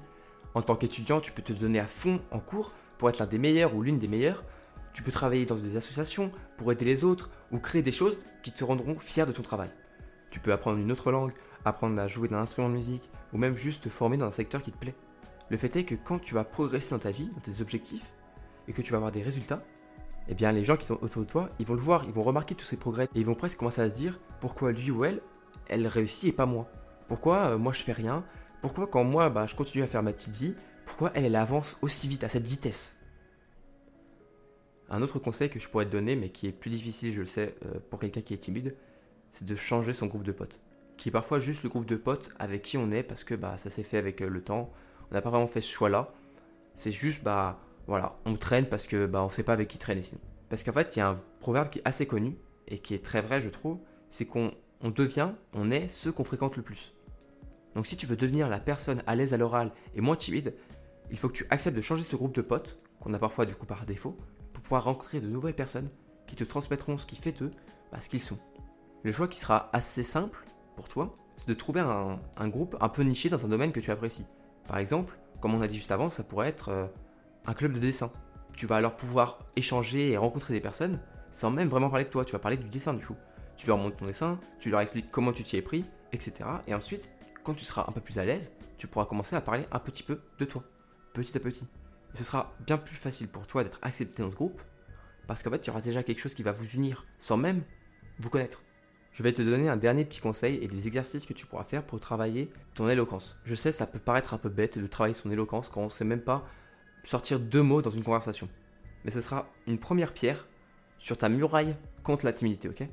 En 0.54 0.62
tant 0.62 0.76
qu'étudiant, 0.76 1.20
tu 1.20 1.32
peux 1.32 1.42
te 1.42 1.52
donner 1.52 1.78
à 1.78 1.86
fond 1.86 2.20
en 2.30 2.40
cours 2.40 2.72
pour 2.98 3.08
être 3.08 3.18
l'un 3.20 3.26
des 3.26 3.38
meilleurs 3.38 3.74
ou 3.74 3.82
l'une 3.82 3.98
des 3.98 4.08
meilleures. 4.08 4.44
Tu 4.92 5.02
peux 5.02 5.10
travailler 5.10 5.46
dans 5.46 5.54
des 5.54 5.76
associations 5.76 6.30
pour 6.56 6.70
aider 6.72 6.84
les 6.84 7.04
autres 7.04 7.30
ou 7.52 7.58
créer 7.58 7.82
des 7.82 7.92
choses 7.92 8.18
qui 8.42 8.52
te 8.52 8.64
rendront 8.64 8.98
fier 8.98 9.26
de 9.26 9.32
ton 9.32 9.42
travail. 9.42 9.70
Tu 10.34 10.40
peux 10.40 10.52
apprendre 10.52 10.80
une 10.80 10.90
autre 10.90 11.12
langue, 11.12 11.30
apprendre 11.64 11.96
à 12.02 12.08
jouer 12.08 12.26
d'un 12.26 12.40
instrument 12.40 12.68
de 12.68 12.74
musique 12.74 13.08
ou 13.32 13.38
même 13.38 13.54
juste 13.54 13.84
te 13.84 13.88
former 13.88 14.16
dans 14.16 14.26
un 14.26 14.32
secteur 14.32 14.62
qui 14.62 14.72
te 14.72 14.76
plaît. 14.76 14.96
Le 15.48 15.56
fait 15.56 15.76
est 15.76 15.84
que 15.84 15.94
quand 15.94 16.18
tu 16.18 16.34
vas 16.34 16.42
progresser 16.42 16.90
dans 16.90 16.98
ta 16.98 17.12
vie, 17.12 17.30
dans 17.32 17.40
tes 17.40 17.60
objectifs, 17.60 18.12
et 18.66 18.72
que 18.72 18.82
tu 18.82 18.90
vas 18.90 18.96
avoir 18.96 19.12
des 19.12 19.22
résultats, 19.22 19.62
eh 20.26 20.34
bien 20.34 20.50
les 20.50 20.64
gens 20.64 20.76
qui 20.76 20.86
sont 20.86 20.98
autour 21.00 21.22
de 21.22 21.28
toi, 21.28 21.50
ils 21.60 21.66
vont 21.66 21.74
le 21.74 21.80
voir, 21.80 22.02
ils 22.04 22.10
vont 22.12 22.24
remarquer 22.24 22.56
tous 22.56 22.64
ces 22.64 22.76
progrès 22.76 23.04
et 23.14 23.20
ils 23.20 23.24
vont 23.24 23.36
presque 23.36 23.58
commencer 23.58 23.80
à 23.80 23.88
se 23.88 23.94
dire 23.94 24.18
pourquoi 24.40 24.72
lui 24.72 24.90
ou 24.90 25.04
elle, 25.04 25.20
elle 25.68 25.86
réussit 25.86 26.30
et 26.30 26.32
pas 26.32 26.46
moi. 26.46 26.68
Pourquoi 27.06 27.50
euh, 27.50 27.56
moi 27.56 27.72
je 27.72 27.84
fais 27.84 27.92
rien? 27.92 28.24
Pourquoi 28.60 28.88
quand 28.88 29.04
moi 29.04 29.30
bah, 29.30 29.46
je 29.46 29.54
continue 29.54 29.84
à 29.84 29.86
faire 29.86 30.02
ma 30.02 30.12
petite 30.12 30.34
vie, 30.34 30.56
pourquoi 30.84 31.12
elle, 31.14 31.26
elle 31.26 31.36
avance 31.36 31.78
aussi 31.80 32.08
vite, 32.08 32.24
à 32.24 32.28
cette 32.28 32.48
vitesse? 32.48 32.96
Un 34.90 35.00
autre 35.00 35.20
conseil 35.20 35.48
que 35.48 35.60
je 35.60 35.68
pourrais 35.68 35.86
te 35.86 35.92
donner, 35.92 36.16
mais 36.16 36.30
qui 36.30 36.48
est 36.48 36.52
plus 36.52 36.70
difficile, 36.70 37.14
je 37.14 37.20
le 37.20 37.26
sais, 37.26 37.54
euh, 37.66 37.78
pour 37.88 38.00
quelqu'un 38.00 38.20
qui 38.20 38.34
est 38.34 38.38
timide, 38.38 38.74
c'est 39.34 39.44
de 39.44 39.54
changer 39.54 39.92
son 39.92 40.06
groupe 40.06 40.24
de 40.24 40.32
potes. 40.32 40.60
Qui 40.96 41.10
est 41.10 41.12
parfois 41.12 41.38
juste 41.38 41.62
le 41.62 41.68
groupe 41.68 41.86
de 41.86 41.96
potes 41.96 42.30
avec 42.38 42.62
qui 42.62 42.78
on 42.78 42.90
est, 42.90 43.02
parce 43.02 43.24
que 43.24 43.34
bah, 43.34 43.58
ça 43.58 43.68
s'est 43.68 43.82
fait 43.82 43.98
avec 43.98 44.22
euh, 44.22 44.28
le 44.28 44.42
temps. 44.42 44.72
On 45.10 45.14
n'a 45.14 45.20
pas 45.20 45.30
vraiment 45.30 45.46
fait 45.46 45.60
ce 45.60 45.70
choix-là. 45.70 46.14
C'est 46.74 46.92
juste, 46.92 47.22
bah 47.22 47.60
voilà, 47.86 48.16
on 48.24 48.34
traîne 48.34 48.66
parce 48.66 48.86
que 48.86 49.06
bah, 49.06 49.22
on 49.22 49.28
sait 49.28 49.42
pas 49.42 49.52
avec 49.52 49.68
qui 49.68 49.78
traîner 49.78 50.02
sinon. 50.02 50.20
Parce 50.48 50.64
qu'en 50.64 50.72
fait, 50.72 50.96
il 50.96 51.00
y 51.00 51.02
a 51.02 51.08
un 51.10 51.20
proverbe 51.40 51.68
qui 51.68 51.80
est 51.80 51.82
assez 51.84 52.06
connu, 52.06 52.38
et 52.68 52.78
qui 52.78 52.94
est 52.94 53.04
très 53.04 53.20
vrai, 53.20 53.40
je 53.40 53.48
trouve, 53.48 53.78
c'est 54.10 54.24
qu'on 54.24 54.52
on 54.80 54.90
devient, 54.90 55.30
on 55.52 55.70
est 55.70 55.88
ceux 55.88 56.12
qu'on 56.12 56.24
fréquente 56.24 56.56
le 56.56 56.62
plus. 56.62 56.94
Donc 57.74 57.86
si 57.86 57.96
tu 57.96 58.06
veux 58.06 58.16
devenir 58.16 58.48
la 58.48 58.60
personne 58.60 59.02
à 59.06 59.16
l'aise 59.16 59.34
à 59.34 59.36
l'oral 59.36 59.72
et 59.94 60.00
moins 60.00 60.16
timide, 60.16 60.54
il 61.10 61.18
faut 61.18 61.28
que 61.28 61.34
tu 61.34 61.46
acceptes 61.50 61.76
de 61.76 61.82
changer 61.82 62.02
ce 62.02 62.16
groupe 62.16 62.34
de 62.34 62.42
potes, 62.42 62.78
qu'on 63.00 63.12
a 63.14 63.18
parfois 63.18 63.46
du 63.46 63.54
coup 63.54 63.66
par 63.66 63.86
défaut, 63.86 64.16
pour 64.52 64.62
pouvoir 64.62 64.84
rencontrer 64.84 65.20
de 65.20 65.28
nouvelles 65.28 65.54
personnes 65.54 65.88
qui 66.26 66.36
te 66.36 66.44
transmettront 66.44 66.98
ce 66.98 67.06
qui 67.06 67.16
fait 67.16 67.32
d'eux, 67.32 67.50
bah, 67.92 68.00
ce 68.00 68.08
qu'ils 68.08 68.22
sont. 68.22 68.38
Le 69.04 69.12
choix 69.12 69.28
qui 69.28 69.38
sera 69.38 69.68
assez 69.74 70.02
simple 70.02 70.46
pour 70.76 70.88
toi, 70.88 71.14
c'est 71.36 71.48
de 71.48 71.54
trouver 71.54 71.80
un, 71.80 72.48
groupe 72.48 72.74
un 72.80 72.88
peu 72.88 73.02
niché 73.02 73.28
dans 73.28 73.44
un 73.44 73.48
domaine 73.48 73.70
que 73.70 73.80
tu 73.80 73.90
apprécies. 73.90 74.24
Par 74.66 74.78
exemple, 74.78 75.18
comme 75.42 75.54
on 75.54 75.60
a 75.60 75.68
dit 75.68 75.76
juste 75.76 75.92
avant, 75.92 76.08
ça 76.08 76.24
pourrait 76.24 76.48
être 76.48 76.70
euh, 76.70 76.86
un 77.44 77.52
club 77.52 77.74
de 77.74 77.78
dessin. 77.78 78.10
Tu 78.56 78.64
vas 78.64 78.76
alors 78.76 78.96
pouvoir 78.96 79.40
échanger 79.56 80.12
et 80.12 80.16
rencontrer 80.16 80.54
des 80.54 80.60
personnes 80.60 81.00
sans 81.30 81.50
même 81.50 81.68
vraiment 81.68 81.90
parler 81.90 82.06
de 82.06 82.10
toi, 82.10 82.24
tu 82.24 82.32
vas 82.32 82.38
parler 82.38 82.56
du 82.56 82.68
dessin 82.70 82.94
du 82.94 83.04
coup. 83.04 83.16
Tu 83.56 83.66
leur 83.66 83.76
montres 83.76 83.96
ton 83.96 84.06
dessin, 84.06 84.40
tu 84.58 84.70
leur 84.70 84.80
expliques 84.80 85.10
comment 85.10 85.32
tu 85.32 85.42
t'y 85.42 85.56
es 85.56 85.62
pris, 85.62 85.84
etc. 86.12 86.32
Et 86.66 86.74
ensuite, 86.74 87.10
quand 87.42 87.52
tu 87.52 87.66
seras 87.66 87.84
un 87.86 87.92
peu 87.92 88.00
plus 88.00 88.18
à 88.18 88.24
l'aise, 88.24 88.52
tu 88.78 88.86
pourras 88.86 89.04
commencer 89.04 89.36
à 89.36 89.42
parler 89.42 89.66
un 89.70 89.80
petit 89.80 90.02
peu 90.02 90.22
de 90.38 90.44
toi, 90.46 90.64
petit 91.12 91.36
à 91.36 91.40
petit. 91.40 91.66
Et 92.14 92.16
ce 92.16 92.24
sera 92.24 92.54
bien 92.66 92.78
plus 92.78 92.96
facile 92.96 93.28
pour 93.28 93.46
toi 93.46 93.64
d'être 93.64 93.80
accepté 93.82 94.22
dans 94.22 94.30
ce 94.30 94.36
groupe, 94.36 94.62
parce 95.26 95.42
qu'en 95.42 95.50
fait, 95.50 95.66
il 95.66 95.66
y 95.66 95.70
aura 95.70 95.82
déjà 95.82 96.02
quelque 96.02 96.20
chose 96.20 96.34
qui 96.34 96.42
va 96.42 96.52
vous 96.52 96.70
unir 96.70 97.04
sans 97.18 97.36
même 97.36 97.62
vous 98.18 98.30
connaître. 98.30 98.62
Je 99.14 99.22
vais 99.22 99.32
te 99.32 99.42
donner 99.42 99.68
un 99.68 99.76
dernier 99.76 100.04
petit 100.04 100.20
conseil 100.20 100.58
et 100.60 100.66
des 100.66 100.88
exercices 100.88 101.24
que 101.24 101.32
tu 101.32 101.46
pourras 101.46 101.62
faire 101.62 101.84
pour 101.84 102.00
travailler 102.00 102.50
ton 102.74 102.88
éloquence. 102.88 103.36
Je 103.44 103.54
sais, 103.54 103.70
ça 103.70 103.86
peut 103.86 104.00
paraître 104.00 104.34
un 104.34 104.38
peu 104.38 104.48
bête 104.48 104.76
de 104.76 104.88
travailler 104.88 105.14
son 105.14 105.30
éloquence 105.30 105.68
quand 105.68 105.82
on 105.82 105.84
ne 105.84 105.90
sait 105.90 106.04
même 106.04 106.20
pas 106.20 106.44
sortir 107.04 107.38
deux 107.38 107.62
mots 107.62 107.80
dans 107.80 107.92
une 107.92 108.02
conversation. 108.02 108.48
Mais 109.04 109.12
ce 109.12 109.20
sera 109.20 109.46
une 109.68 109.78
première 109.78 110.12
pierre 110.12 110.48
sur 110.98 111.16
ta 111.16 111.28
muraille 111.28 111.76
contre 112.02 112.24
la 112.24 112.32
timidité, 112.32 112.68
ok? 112.68 112.88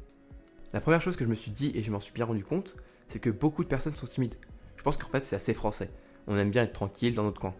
La 0.74 0.80
première 0.80 1.02
chose 1.02 1.16
que 1.18 1.26
je 1.26 1.30
me 1.30 1.34
suis 1.34 1.50
dit, 1.50 1.72
et 1.74 1.82
je 1.82 1.90
m'en 1.90 2.00
suis 2.00 2.14
bien 2.14 2.26
rendu 2.26 2.44
compte, 2.44 2.76
c'est 3.08 3.18
que 3.18 3.32
beaucoup 3.32 3.64
de 3.64 3.70
personnes 3.70 3.96
sont 3.96 4.06
timides. 4.06 4.36
Je 4.76 4.84
pense 4.84 4.98
qu'en 4.98 5.10
fait 5.10 5.26
c'est 5.26 5.36
assez 5.36 5.56
français. 5.56 5.90
On 6.28 6.38
aime 6.38 6.52
bien 6.52 6.62
être 6.62 6.74
tranquille 6.74 7.16
dans 7.16 7.24
notre 7.24 7.42
coin. 7.42 7.56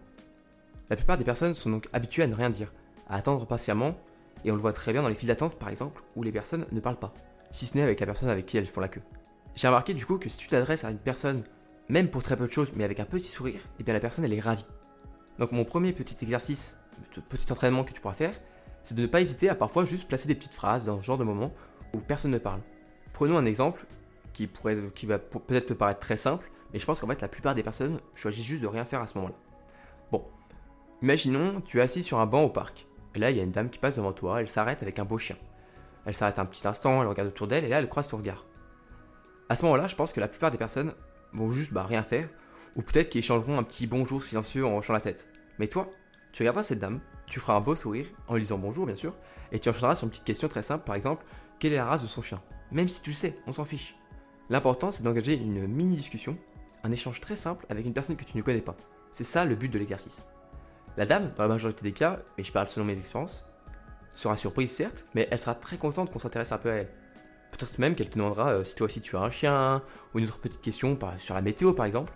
La 0.88 0.94
plupart 0.94 1.18
des 1.18 1.24
personnes 1.24 1.54
sont 1.54 1.70
donc 1.70 1.88
habituées 1.92 2.22
à 2.22 2.28
ne 2.28 2.34
rien 2.36 2.48
dire, 2.48 2.72
à 3.08 3.16
attendre 3.16 3.44
patiemment, 3.44 3.98
et 4.44 4.52
on 4.52 4.54
le 4.54 4.60
voit 4.60 4.72
très 4.72 4.92
bien 4.92 5.02
dans 5.02 5.08
les 5.08 5.16
files 5.16 5.28
d'attente 5.28 5.58
par 5.58 5.68
exemple, 5.68 6.04
où 6.14 6.22
les 6.22 6.30
personnes 6.30 6.64
ne 6.70 6.78
parlent 6.78 7.00
pas, 7.00 7.12
si 7.52 7.66
ce 7.66 7.76
n'est 7.76 7.82
avec 7.82 8.00
la 8.00 8.06
personne 8.06 8.28
avec 8.28 8.46
qui 8.46 8.56
elles 8.56 8.66
font 8.66 8.80
la 8.80 8.88
queue. 8.88 9.02
J'ai 9.54 9.68
remarqué 9.68 9.94
du 9.94 10.04
coup 10.06 10.18
que 10.18 10.28
si 10.28 10.38
tu 10.38 10.48
t'adresses 10.48 10.84
à 10.84 10.90
une 10.90 10.98
personne, 10.98 11.44
même 11.88 12.08
pour 12.08 12.22
très 12.22 12.36
peu 12.36 12.46
de 12.46 12.52
choses, 12.52 12.72
mais 12.74 12.84
avec 12.84 12.98
un 12.98 13.04
petit 13.04 13.28
sourire, 13.28 13.60
et 13.60 13.80
eh 13.80 13.82
bien 13.84 13.94
la 13.94 14.00
personne 14.00 14.24
elle 14.24 14.32
est 14.32 14.40
ravie. 14.40 14.66
Donc 15.38 15.52
mon 15.52 15.64
premier 15.64 15.92
petit 15.92 16.16
exercice, 16.22 16.78
petit 17.28 17.52
entraînement 17.52 17.84
que 17.84 17.92
tu 17.92 18.00
pourras 18.00 18.14
faire, 18.14 18.34
c'est 18.82 18.96
de 18.96 19.02
ne 19.02 19.06
pas 19.06 19.20
hésiter 19.20 19.48
à 19.48 19.54
parfois 19.54 19.84
juste 19.84 20.08
placer 20.08 20.26
des 20.26 20.34
petites 20.34 20.54
phrases 20.54 20.84
dans 20.84 21.00
ce 21.00 21.06
genre 21.06 21.18
de 21.18 21.24
moment 21.24 21.52
où 21.94 21.98
personne 21.98 22.30
ne 22.30 22.38
parle. 22.38 22.60
Prenons 23.12 23.36
un 23.36 23.44
exemple 23.44 23.86
qui, 24.32 24.46
pourrait, 24.46 24.78
qui 24.94 25.04
va 25.04 25.18
peut-être 25.18 25.66
te 25.66 25.72
paraître 25.74 26.00
très 26.00 26.16
simple, 26.16 26.50
mais 26.72 26.78
je 26.78 26.86
pense 26.86 27.00
qu'en 27.00 27.06
fait 27.06 27.20
la 27.20 27.28
plupart 27.28 27.54
des 27.54 27.62
personnes 27.62 28.00
choisissent 28.14 28.46
juste 28.46 28.62
de 28.62 28.66
rien 28.66 28.86
faire 28.86 29.02
à 29.02 29.06
ce 29.06 29.18
moment-là. 29.18 29.36
Bon, 30.10 30.24
imaginons, 31.02 31.60
tu 31.60 31.78
es 31.78 31.82
assis 31.82 32.02
sur 32.02 32.18
un 32.18 32.26
banc 32.26 32.42
au 32.42 32.48
parc, 32.48 32.86
et 33.14 33.18
là 33.18 33.30
il 33.30 33.36
y 33.36 33.40
a 33.40 33.42
une 33.42 33.50
dame 33.50 33.68
qui 33.68 33.78
passe 33.78 33.96
devant 33.96 34.12
toi, 34.12 34.40
elle 34.40 34.48
s'arrête 34.48 34.82
avec 34.82 34.98
un 34.98 35.04
beau 35.04 35.18
chien. 35.18 35.36
Elle 36.04 36.14
s'arrête 36.14 36.38
un 36.38 36.44
petit 36.44 36.66
instant, 36.66 37.02
elle 37.02 37.08
regarde 37.08 37.28
autour 37.28 37.46
d'elle, 37.46 37.64
et 37.64 37.68
là 37.68 37.78
elle 37.78 37.88
croise 37.88 38.08
ton 38.08 38.16
regard. 38.16 38.44
À 39.48 39.54
ce 39.54 39.64
moment-là, 39.64 39.86
je 39.86 39.96
pense 39.96 40.12
que 40.12 40.20
la 40.20 40.28
plupart 40.28 40.50
des 40.50 40.58
personnes 40.58 40.92
vont 41.32 41.50
juste 41.50 41.72
bah, 41.72 41.84
rien 41.84 42.02
faire, 42.02 42.28
ou 42.76 42.82
peut-être 42.82 43.10
qu'ils 43.10 43.20
échangeront 43.20 43.58
un 43.58 43.62
petit 43.62 43.86
bonjour 43.86 44.22
silencieux 44.24 44.66
en 44.66 44.76
hochant 44.76 44.92
la 44.92 45.00
tête. 45.00 45.28
Mais 45.58 45.68
toi, 45.68 45.88
tu 46.32 46.42
regarderas 46.42 46.62
cette 46.62 46.78
dame, 46.78 47.00
tu 47.26 47.38
feras 47.38 47.54
un 47.54 47.60
beau 47.60 47.74
sourire, 47.74 48.06
en 48.28 48.34
lui 48.34 48.42
disant 48.42 48.58
bonjour 48.58 48.86
bien 48.86 48.96
sûr, 48.96 49.14
et 49.52 49.58
tu 49.58 49.68
enchaîneras 49.68 49.94
sur 49.94 50.04
une 50.04 50.10
petite 50.10 50.24
question 50.24 50.48
très 50.48 50.62
simple, 50.62 50.84
par 50.84 50.94
exemple, 50.94 51.24
quelle 51.58 51.72
est 51.72 51.76
la 51.76 51.86
race 51.86 52.02
de 52.02 52.08
son 52.08 52.22
chien? 52.22 52.40
Même 52.70 52.88
si 52.88 53.02
tu 53.02 53.10
le 53.10 53.16
sais, 53.16 53.38
on 53.46 53.52
s'en 53.52 53.64
fiche. 53.64 53.94
L'important, 54.48 54.90
c'est 54.90 55.02
d'engager 55.02 55.34
une 55.34 55.66
mini-discussion, 55.66 56.36
un 56.82 56.90
échange 56.90 57.20
très 57.20 57.36
simple 57.36 57.66
avec 57.68 57.86
une 57.86 57.92
personne 57.92 58.16
que 58.16 58.24
tu 58.24 58.36
ne 58.36 58.42
connais 58.42 58.60
pas. 58.60 58.76
C'est 59.12 59.24
ça 59.24 59.44
le 59.44 59.54
but 59.54 59.68
de 59.68 59.78
l'exercice. 59.78 60.24
La 60.96 61.06
dame, 61.06 61.32
dans 61.36 61.44
la 61.44 61.48
majorité 61.48 61.82
des 61.82 61.92
cas, 61.92 62.20
et 62.38 62.42
je 62.42 62.52
parle 62.52 62.68
selon 62.68 62.86
mes 62.86 62.98
expériences, 62.98 63.46
sera 64.12 64.36
surprise 64.36 64.70
certes, 64.70 65.06
mais 65.14 65.28
elle 65.30 65.38
sera 65.38 65.54
très 65.54 65.78
contente 65.78 66.10
qu'on 66.10 66.18
s'intéresse 66.18 66.52
un 66.52 66.58
peu 66.58 66.70
à 66.70 66.74
elle. 66.74 66.88
Peut-être 67.50 67.78
même 67.78 67.94
qu'elle 67.94 68.08
te 68.08 68.18
demandera 68.18 68.52
euh, 68.52 68.64
si 68.64 68.74
toi 68.74 68.86
aussi 68.86 69.00
tu 69.00 69.16
as 69.16 69.20
un 69.20 69.30
chien, 69.30 69.82
ou 70.14 70.18
une 70.18 70.24
autre 70.24 70.38
petite 70.38 70.60
question 70.60 70.98
sur 71.18 71.34
la 71.34 71.42
météo 71.42 71.72
par 71.72 71.86
exemple. 71.86 72.12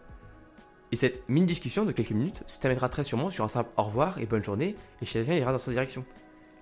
Et 0.93 0.97
cette 0.97 1.29
mini-discussion 1.29 1.85
de 1.85 1.93
quelques 1.93 2.13
minutes 2.13 2.43
se 2.47 2.59
terminera 2.59 2.89
très 2.89 3.05
sûrement 3.05 3.29
sur 3.31 3.45
un 3.45 3.49
simple 3.49 3.71
au 3.77 3.83
revoir 3.83 4.19
et 4.19 4.27
bonne 4.27 4.45
journée, 4.45 4.77
et 5.03 5.05
chacun 5.05 5.35
ira 5.35 5.53
dans 5.53 5.59
sa 5.59 5.71
direction. 5.71 6.05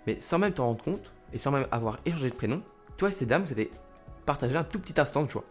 Mais 0.07 0.21
sans 0.21 0.39
même 0.39 0.53
t'en 0.53 0.67
rendre 0.67 0.83
compte, 0.83 1.13
et 1.33 1.39
sans 1.39 1.51
même 1.51 1.67
avoir 1.71 1.99
échangé 2.05 2.31
de 2.31 2.35
prénom, 2.35 2.63
toi 2.97 3.09
et 3.09 3.13
ces 3.13 3.27
dames, 3.27 3.43
vous 3.43 3.53
avez 3.53 3.71
partagé 4.25 4.57
un 4.57 4.65
tout 4.65 4.79
petit 4.79 4.99
instant 5.01 5.25
de 5.25 5.31
joie. 5.31 5.45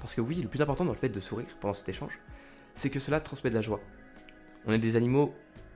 Parce 0.00 0.14
que 0.14 0.20
oui, 0.20 0.36
le 0.36 0.48
plus 0.48 0.62
important 0.62 0.84
dans 0.84 0.92
le 0.92 0.98
fait 0.98 1.08
de 1.08 1.20
sourire 1.20 1.48
pendant 1.60 1.74
cet 1.74 1.88
échange, 1.88 2.18
c'est 2.74 2.90
que 2.90 3.00
cela 3.00 3.20
transmet 3.20 3.50
de 3.50 3.54
la 3.54 3.60
joie. 3.60 3.80
On 4.66 4.72
est 4.72 4.78
des 4.78 4.96
animaux 4.96 5.34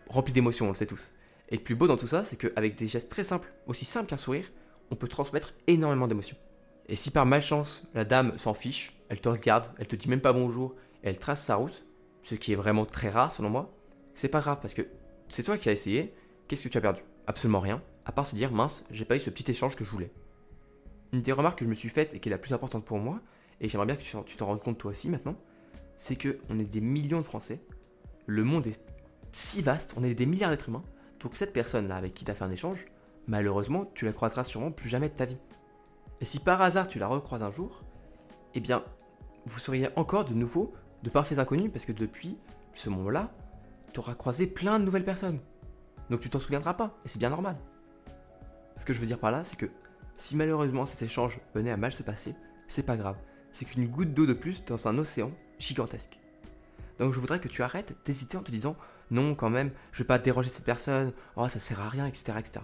remplis 0.09 0.33
d'émotions, 0.33 0.67
on 0.67 0.71
le 0.71 0.75
sait 0.75 0.87
tous. 0.87 1.13
Et 1.51 1.57
le 1.57 1.63
plus 1.63 1.75
beau 1.75 1.87
dans 1.87 1.97
tout 1.97 2.07
ça, 2.07 2.25
c'est 2.25 2.37
qu'avec 2.37 2.75
des 2.77 2.87
gestes 2.87 3.11
très 3.11 3.25
simples, 3.25 3.53
aussi 3.67 3.85
simples 3.85 4.09
qu'un 4.09 4.17
sourire, 4.17 4.51
on 4.91 4.97
peut 4.97 5.09
transmettre 5.09 5.55
énormément 5.67 6.09
d'émotions. 6.09 6.37
Et 6.89 6.97
si 6.97 7.11
par 7.11 7.27
malchance, 7.27 7.87
la 7.95 8.05
dame 8.05 8.39
s'en 8.39 8.55
fiche, 8.55 9.01
elle 9.09 9.21
te 9.21 9.29
regarde, 9.29 9.71
elle 9.79 9.87
te 9.87 9.97
dit 9.97 10.09
même 10.09 10.21
pas 10.21 10.33
bonjour, 10.33 10.75
et 11.03 11.09
elle 11.09 11.19
trace 11.19 11.43
sa 11.43 11.57
route, 11.57 11.87
ce 12.23 12.35
qui 12.35 12.53
est 12.53 12.57
vraiment 12.57 12.87
très 12.87 13.11
rare 13.11 13.33
selon 13.33 13.51
moi, 13.51 13.75
c'est 14.15 14.29
pas 14.29 14.41
grave 14.41 14.59
parce 14.61 14.75
que 14.75 14.83
c'est 15.29 15.43
toi 15.43 15.59
qui 15.59 15.69
as 15.69 15.73
essayé, 15.73 16.15
qu'est-ce 16.49 16.63
que 16.63 16.69
tu 16.69 16.79
as 16.79 16.83
perdu? 16.83 17.03
Absolument 17.27 17.61
rien, 17.61 17.83
à 18.05 18.13
part 18.13 18.27
se 18.27 18.35
dire 18.35 18.53
mince, 18.53 18.85
j'ai 18.91 19.05
pas 19.05 19.17
eu 19.17 19.21
ce 19.21 19.31
petit 19.31 19.51
échange 19.51 19.77
que 19.77 19.85
je 19.85 19.91
voulais. 19.91 20.13
Une 21.13 21.23
des 21.23 21.33
remarques 21.33 21.59
que 21.59 21.65
je 21.65 21.71
me 21.71 21.75
suis 21.75 21.89
faite 21.89 22.15
et 22.15 22.21
qui 22.21 22.29
est 22.29 22.31
la 22.31 22.39
plus 22.39 22.53
importante 22.53 22.85
pour 22.85 22.99
moi, 22.99 23.21
et 23.61 23.69
j'aimerais 23.69 23.87
bien 23.87 23.97
que 23.97 24.03
tu 24.03 24.37
t'en 24.37 24.47
rendes 24.47 24.63
compte 24.63 24.79
toi 24.79 24.91
aussi 24.91 25.09
maintenant, 25.09 25.37
c'est 25.97 26.17
que 26.17 26.39
on 26.51 26.59
est 26.59 26.71
des 26.71 26.81
millions 26.81 27.21
de 27.21 27.27
Français, 27.27 27.61
le 28.27 28.45
monde 28.45 28.67
est 28.67 28.81
si 29.31 29.63
vaste, 29.63 29.95
on 29.97 30.05
est 30.05 30.15
des 30.15 30.27
milliards 30.27 30.51
d'êtres 30.51 30.69
humains, 30.69 30.85
donc 31.25 31.37
cette 31.37 31.55
personne-là 31.55 31.97
avec 31.97 32.13
qui 32.13 32.25
tu 32.25 32.31
as 32.31 32.35
fait 32.35 32.45
un 32.45 32.51
échange, 32.51 32.87
malheureusement, 33.27 33.91
tu 33.95 34.05
la 34.05 34.13
croiseras 34.13 34.45
sûrement 34.45 34.71
plus 34.71 34.91
jamais 34.91 35.09
de 35.09 35.15
ta 35.15 35.25
vie. 35.25 35.39
Et 36.21 36.27
si 36.27 36.39
par 36.39 36.61
hasard 36.61 36.87
tu 36.87 36.99
la 36.99 37.09
recroises 37.09 37.43
un 37.43 37.51
jour, 37.51 37.83
eh 38.53 38.61
bien, 38.61 38.85
vous 39.47 39.59
seriez 39.59 39.89
encore 39.97 40.27
de 40.27 40.35
nouveau 40.35 40.75
de 41.03 41.09
parfaits 41.09 41.39
inconnus 41.39 41.71
parce 41.73 41.87
que 41.87 41.93
depuis 41.93 42.37
ce 42.75 42.91
moment-là, 42.91 43.33
tu 43.95 44.01
auras 44.01 44.15
croisé 44.15 44.47
plein 44.47 44.79
de 44.79 44.85
nouvelles 44.85 45.05
personnes. 45.05 45.41
Donc 46.11 46.21
tu 46.21 46.29
t'en 46.29 46.39
souviendras 46.41 46.75
pas, 46.75 46.95
et 47.07 47.09
c'est 47.09 47.19
bien 47.19 47.31
normal. 47.31 47.57
Ce 48.77 48.85
que 48.85 48.93
je 48.93 49.01
veux 49.01 49.07
dire 49.07 49.19
par 49.19 49.31
là, 49.31 49.45
c'est 49.45 49.57
que 49.57 49.71
si 50.17 50.37
malheureusement 50.37 50.85
cet 50.85 51.01
échange 51.01 51.41
venait 51.55 51.71
à 51.71 51.79
mal 51.79 51.93
se 51.93 52.03
passer, 52.03 52.35
c'est 52.69 52.83
pas 52.83 52.99
grave. 52.99 53.17
C'est 53.51 53.65
qu'une 53.65 53.89
goutte 53.89 54.13
d'eau 54.13 54.27
de 54.27 54.35
plus 54.35 54.63
dans 54.67 54.89
un 54.89 54.99
océan 54.99 55.31
gigantesque. 55.59 56.21
Donc 56.99 57.15
je 57.15 57.21
voudrais 57.21 57.41
que 57.41 57.49
tu 57.49 57.63
arrêtes 57.63 57.97
d'hésiter 58.05 58.37
en 58.37 58.43
te 58.43 58.51
disant 58.51 58.77
non 59.11 59.35
quand 59.35 59.51
même, 59.51 59.71
je 59.93 59.99
vais 59.99 60.07
pas 60.07 60.19
déranger 60.19 60.49
cette 60.49 60.65
personne, 60.65 61.13
oh 61.37 61.49
ça 61.49 61.59
sert 61.59 61.81
à 61.81 61.89
rien, 61.89 62.07
etc. 62.07 62.35
etc. 62.39 62.61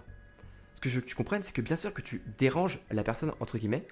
ce 0.75 0.81
que 0.81 0.89
je 0.89 0.97
veux 0.97 1.01
que 1.03 1.07
tu 1.07 1.15
comprennes, 1.15 1.43
c'est 1.43 1.55
que 1.55 1.63
bien 1.63 1.77
sûr 1.77 1.93
que 1.93 2.03
tu 2.03 2.23
déranges 2.39 2.81
la 2.91 3.03
personne, 3.03 3.33
entre 3.41 3.59
guillemets, 3.59 3.87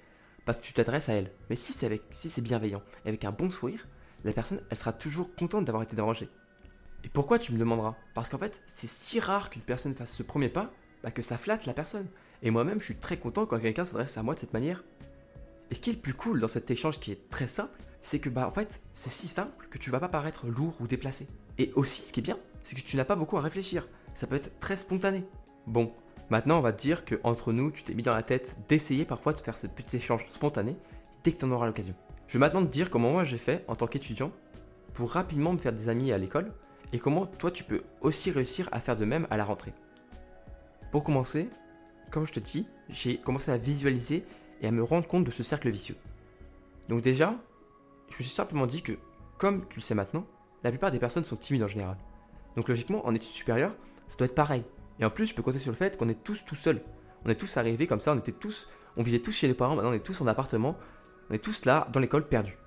parce 0.45 0.59
que 0.59 0.63
tu 0.63 0.73
t'adresses 0.73 1.09
à 1.09 1.13
elle. 1.13 1.31
Mais 1.49 1.55
si 1.55 1.73
c'est 1.73 2.01
si 2.11 2.29
c'est 2.29 2.41
bienveillant, 2.41 2.81
et 3.05 3.09
avec 3.09 3.25
un 3.25 3.31
bon 3.31 3.49
sourire, 3.49 3.87
la 4.23 4.33
personne, 4.33 4.61
elle 4.69 4.77
sera 4.77 4.93
toujours 4.93 5.33
contente 5.35 5.65
d'avoir 5.65 5.83
été 5.83 5.95
dérangée. 5.95 6.29
Et 7.03 7.09
pourquoi 7.09 7.39
tu 7.39 7.53
me 7.53 7.57
demanderas? 7.57 7.95
Parce 8.13 8.29
qu'en 8.29 8.37
fait, 8.37 8.61
c'est 8.65 8.89
si 8.89 9.19
rare 9.19 9.49
qu'une 9.49 9.61
personne 9.61 9.95
fasse 9.95 10.11
ce 10.11 10.23
premier 10.23 10.49
pas, 10.49 10.71
bah, 11.03 11.11
que 11.11 11.21
ça 11.21 11.37
flatte 11.37 11.65
la 11.65 11.73
personne. 11.73 12.07
Et 12.41 12.51
moi-même, 12.51 12.79
je 12.79 12.85
suis 12.85 12.95
très 12.95 13.17
content 13.17 13.45
quand 13.45 13.59
quelqu'un 13.59 13.85
s'adresse 13.85 14.17
à 14.17 14.23
moi 14.23 14.35
de 14.35 14.39
cette 14.39 14.53
manière. 14.53 14.83
Et 15.71 15.75
ce 15.75 15.81
qui 15.81 15.91
est 15.91 15.93
le 15.93 15.99
plus 15.99 16.13
cool 16.13 16.39
dans 16.39 16.47
cet 16.47 16.71
échange 16.71 16.99
qui 16.99 17.11
est 17.11 17.29
très 17.29 17.47
simple, 17.47 17.77
c'est 18.01 18.19
que 18.19 18.29
bah 18.29 18.47
en 18.47 18.51
fait, 18.51 18.81
c'est 18.93 19.09
si 19.09 19.27
simple 19.27 19.67
que 19.69 19.77
tu 19.77 19.91
vas 19.91 19.99
pas 19.99 20.09
paraître 20.09 20.47
lourd 20.47 20.75
ou 20.79 20.87
déplacé. 20.87 21.27
Et 21.59 21.71
aussi, 21.75 22.01
ce 22.01 22.13
qui 22.13 22.21
est 22.21 22.23
bien, 22.23 22.39
c'est 22.63 22.75
que 22.75 22.81
tu 22.81 22.95
n'as 22.95 23.05
pas 23.05 23.17
beaucoup 23.17 23.37
à 23.37 23.41
réfléchir. 23.41 23.87
Ça 24.15 24.25
peut 24.25 24.35
être 24.35 24.59
très 24.59 24.77
spontané. 24.77 25.25
Bon, 25.67 25.91
maintenant 26.29 26.57
on 26.57 26.61
va 26.61 26.71
te 26.71 26.81
dire 26.81 27.05
que 27.05 27.19
entre 27.23 27.51
nous, 27.51 27.69
tu 27.69 27.83
t'es 27.83 27.93
mis 27.93 28.01
dans 28.01 28.15
la 28.15 28.23
tête 28.23 28.55
d'essayer 28.69 29.05
parfois 29.05 29.33
de 29.33 29.41
faire 29.41 29.57
ce 29.57 29.67
petit 29.67 29.97
échange 29.97 30.25
spontané 30.29 30.75
dès 31.23 31.33
que 31.33 31.37
tu 31.37 31.45
en 31.45 31.51
auras 31.51 31.67
l'occasion. 31.67 31.93
Je 32.27 32.33
vais 32.33 32.39
maintenant 32.39 32.65
te 32.65 32.71
dire 32.71 32.89
comment 32.89 33.11
moi 33.11 33.23
j'ai 33.23 33.37
fait 33.37 33.65
en 33.67 33.75
tant 33.75 33.87
qu'étudiant 33.87 34.31
pour 34.93 35.11
rapidement 35.11 35.53
me 35.53 35.57
faire 35.57 35.73
des 35.73 35.89
amis 35.89 36.11
à 36.11 36.17
l'école 36.17 36.53
et 36.93 36.99
comment 36.99 37.25
toi 37.25 37.51
tu 37.51 37.63
peux 37.63 37.83
aussi 38.01 38.31
réussir 38.31 38.69
à 38.71 38.79
faire 38.79 38.97
de 38.97 39.05
même 39.05 39.27
à 39.29 39.37
la 39.37 39.45
rentrée. 39.45 39.73
Pour 40.91 41.03
commencer, 41.03 41.49
comme 42.09 42.25
je 42.25 42.33
te 42.33 42.39
dis, 42.39 42.67
j'ai 42.87 43.17
commencé 43.17 43.51
à 43.51 43.57
visualiser 43.57 44.23
et 44.61 44.67
à 44.67 44.71
me 44.71 44.81
rendre 44.81 45.07
compte 45.07 45.25
de 45.25 45.31
ce 45.31 45.43
cercle 45.43 45.69
vicieux. 45.69 45.97
Donc 46.87 47.01
déjà, 47.01 47.35
je 48.09 48.15
me 48.17 48.23
suis 48.23 48.33
simplement 48.33 48.65
dit 48.65 48.81
que, 48.81 48.93
comme 49.37 49.67
tu 49.69 49.79
le 49.79 49.83
sais 49.83 49.93
maintenant, 49.93 50.25
la 50.63 50.71
plupart 50.71 50.91
des 50.91 50.99
personnes 50.99 51.25
sont 51.25 51.35
timides 51.35 51.63
en 51.63 51.67
général. 51.67 51.97
Donc 52.55 52.67
logiquement, 52.67 53.05
en 53.05 53.15
études 53.15 53.29
supérieures, 53.29 53.75
ça 54.07 54.17
doit 54.17 54.25
être 54.25 54.35
pareil. 54.35 54.63
Et 54.99 55.05
en 55.05 55.09
plus, 55.09 55.27
je 55.27 55.35
peux 55.35 55.41
compter 55.41 55.59
sur 55.59 55.71
le 55.71 55.77
fait 55.77 55.97
qu'on 55.97 56.09
est 56.09 56.23
tous 56.23 56.45
tout 56.45 56.55
seuls. 56.55 56.81
On 57.25 57.29
est 57.29 57.35
tous 57.35 57.57
arrivés 57.57 57.87
comme 57.87 57.99
ça, 57.99 58.13
on 58.13 58.17
était 58.17 58.31
tous, 58.31 58.69
on 58.97 59.03
vivait 59.03 59.19
tous 59.19 59.31
chez 59.31 59.47
les 59.47 59.53
parents, 59.53 59.75
maintenant 59.75 59.91
on 59.91 59.95
est 59.95 59.99
tous 59.99 60.21
en 60.21 60.27
appartement, 60.27 60.77
on 61.29 61.33
est 61.33 61.43
tous 61.43 61.65
là, 61.65 61.87
dans 61.91 61.99
l'école, 61.99 62.27
perdus. 62.27 62.57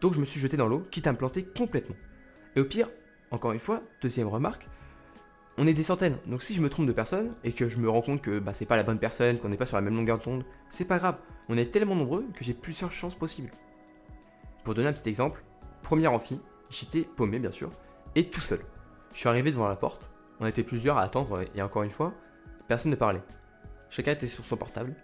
Donc 0.00 0.14
je 0.14 0.20
me 0.20 0.24
suis 0.24 0.40
jeté 0.40 0.56
dans 0.56 0.66
l'eau, 0.66 0.86
quitte 0.90 1.06
à 1.06 1.12
me 1.12 1.16
planter 1.16 1.44
complètement. 1.44 1.96
Et 2.56 2.60
au 2.60 2.64
pire, 2.64 2.88
encore 3.30 3.52
une 3.52 3.58
fois, 3.58 3.82
deuxième 4.02 4.28
remarque, 4.28 4.68
on 5.58 5.66
est 5.66 5.74
des 5.74 5.82
centaines. 5.82 6.18
Donc 6.26 6.42
si 6.42 6.54
je 6.54 6.60
me 6.60 6.68
trompe 6.68 6.86
de 6.86 6.92
personne 6.92 7.34
et 7.44 7.52
que 7.52 7.68
je 7.68 7.78
me 7.78 7.88
rends 7.88 8.02
compte 8.02 8.22
que 8.22 8.38
bah, 8.38 8.52
c'est 8.52 8.66
pas 8.66 8.76
la 8.76 8.82
bonne 8.82 8.98
personne, 8.98 9.38
qu'on 9.38 9.48
n'est 9.48 9.56
pas 9.56 9.66
sur 9.66 9.76
la 9.76 9.82
même 9.82 9.94
longueur 9.94 10.18
d'onde, 10.18 10.44
c'est 10.68 10.84
pas 10.84 10.98
grave. 10.98 11.16
On 11.48 11.56
est 11.56 11.70
tellement 11.70 11.94
nombreux 11.94 12.26
que 12.34 12.44
j'ai 12.44 12.54
plusieurs 12.54 12.92
chances 12.92 13.14
possibles. 13.14 13.52
Pour 14.64 14.74
donner 14.74 14.88
un 14.88 14.92
petit 14.92 15.08
exemple, 15.08 15.42
première 15.82 16.12
amphi, 16.12 16.40
j'étais 16.70 17.02
paumé 17.02 17.38
bien 17.38 17.50
sûr, 17.50 17.70
et 18.14 18.28
tout 18.28 18.40
seul. 18.40 18.60
Je 19.12 19.18
suis 19.18 19.28
arrivé 19.28 19.50
devant 19.50 19.68
la 19.68 19.76
porte, 19.76 20.10
on 20.40 20.46
était 20.46 20.62
plusieurs 20.62 20.98
à 20.98 21.02
attendre 21.02 21.44
et 21.54 21.62
encore 21.62 21.82
une 21.82 21.90
fois, 21.90 22.12
personne 22.68 22.90
ne 22.90 22.96
parlait. 22.96 23.22
Chacun 23.90 24.12
était 24.12 24.26
sur 24.26 24.44
son 24.44 24.56
portable. 24.56 24.94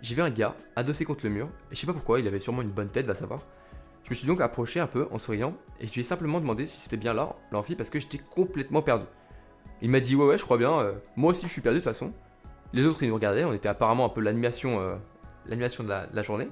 J'ai 0.00 0.16
vu 0.16 0.22
un 0.22 0.30
gars 0.30 0.56
adossé 0.74 1.04
contre 1.04 1.24
le 1.24 1.30
mur, 1.30 1.46
et 1.70 1.76
je 1.76 1.80
sais 1.80 1.86
pas 1.86 1.92
pourquoi, 1.92 2.18
il 2.18 2.26
avait 2.26 2.40
sûrement 2.40 2.62
une 2.62 2.72
bonne 2.72 2.88
tête, 2.88 3.06
va 3.06 3.14
savoir. 3.14 3.40
Je 4.02 4.10
me 4.10 4.14
suis 4.14 4.26
donc 4.26 4.40
approché 4.40 4.80
un 4.80 4.88
peu 4.88 5.06
en 5.12 5.18
souriant, 5.18 5.54
et 5.78 5.86
je 5.86 5.92
lui 5.92 6.00
ai 6.00 6.04
simplement 6.04 6.40
demandé 6.40 6.66
si 6.66 6.80
c'était 6.80 6.96
bien 6.96 7.14
là, 7.14 7.36
l'amphi, 7.52 7.76
parce 7.76 7.88
que 7.88 8.00
j'étais 8.00 8.18
complètement 8.18 8.82
perdu. 8.82 9.06
Il 9.80 9.90
m'a 9.90 10.00
dit 10.00 10.16
ouais 10.16 10.26
ouais 10.26 10.38
je 10.38 10.44
crois 10.44 10.58
bien, 10.58 10.80
euh, 10.80 10.94
moi 11.16 11.30
aussi 11.30 11.46
je 11.46 11.52
suis 11.52 11.60
perdu 11.60 11.78
de 11.78 11.84
toute 11.84 11.92
façon. 11.92 12.12
Les 12.72 12.84
autres 12.86 13.02
ils 13.02 13.08
nous 13.08 13.14
regardaient, 13.14 13.44
on 13.44 13.52
était 13.52 13.68
apparemment 13.68 14.06
un 14.06 14.08
peu 14.08 14.20
l'animation 14.20 14.80
euh, 14.80 14.96
l'animation 15.46 15.84
de 15.84 15.88
la, 15.88 16.22
journée. 16.22 16.48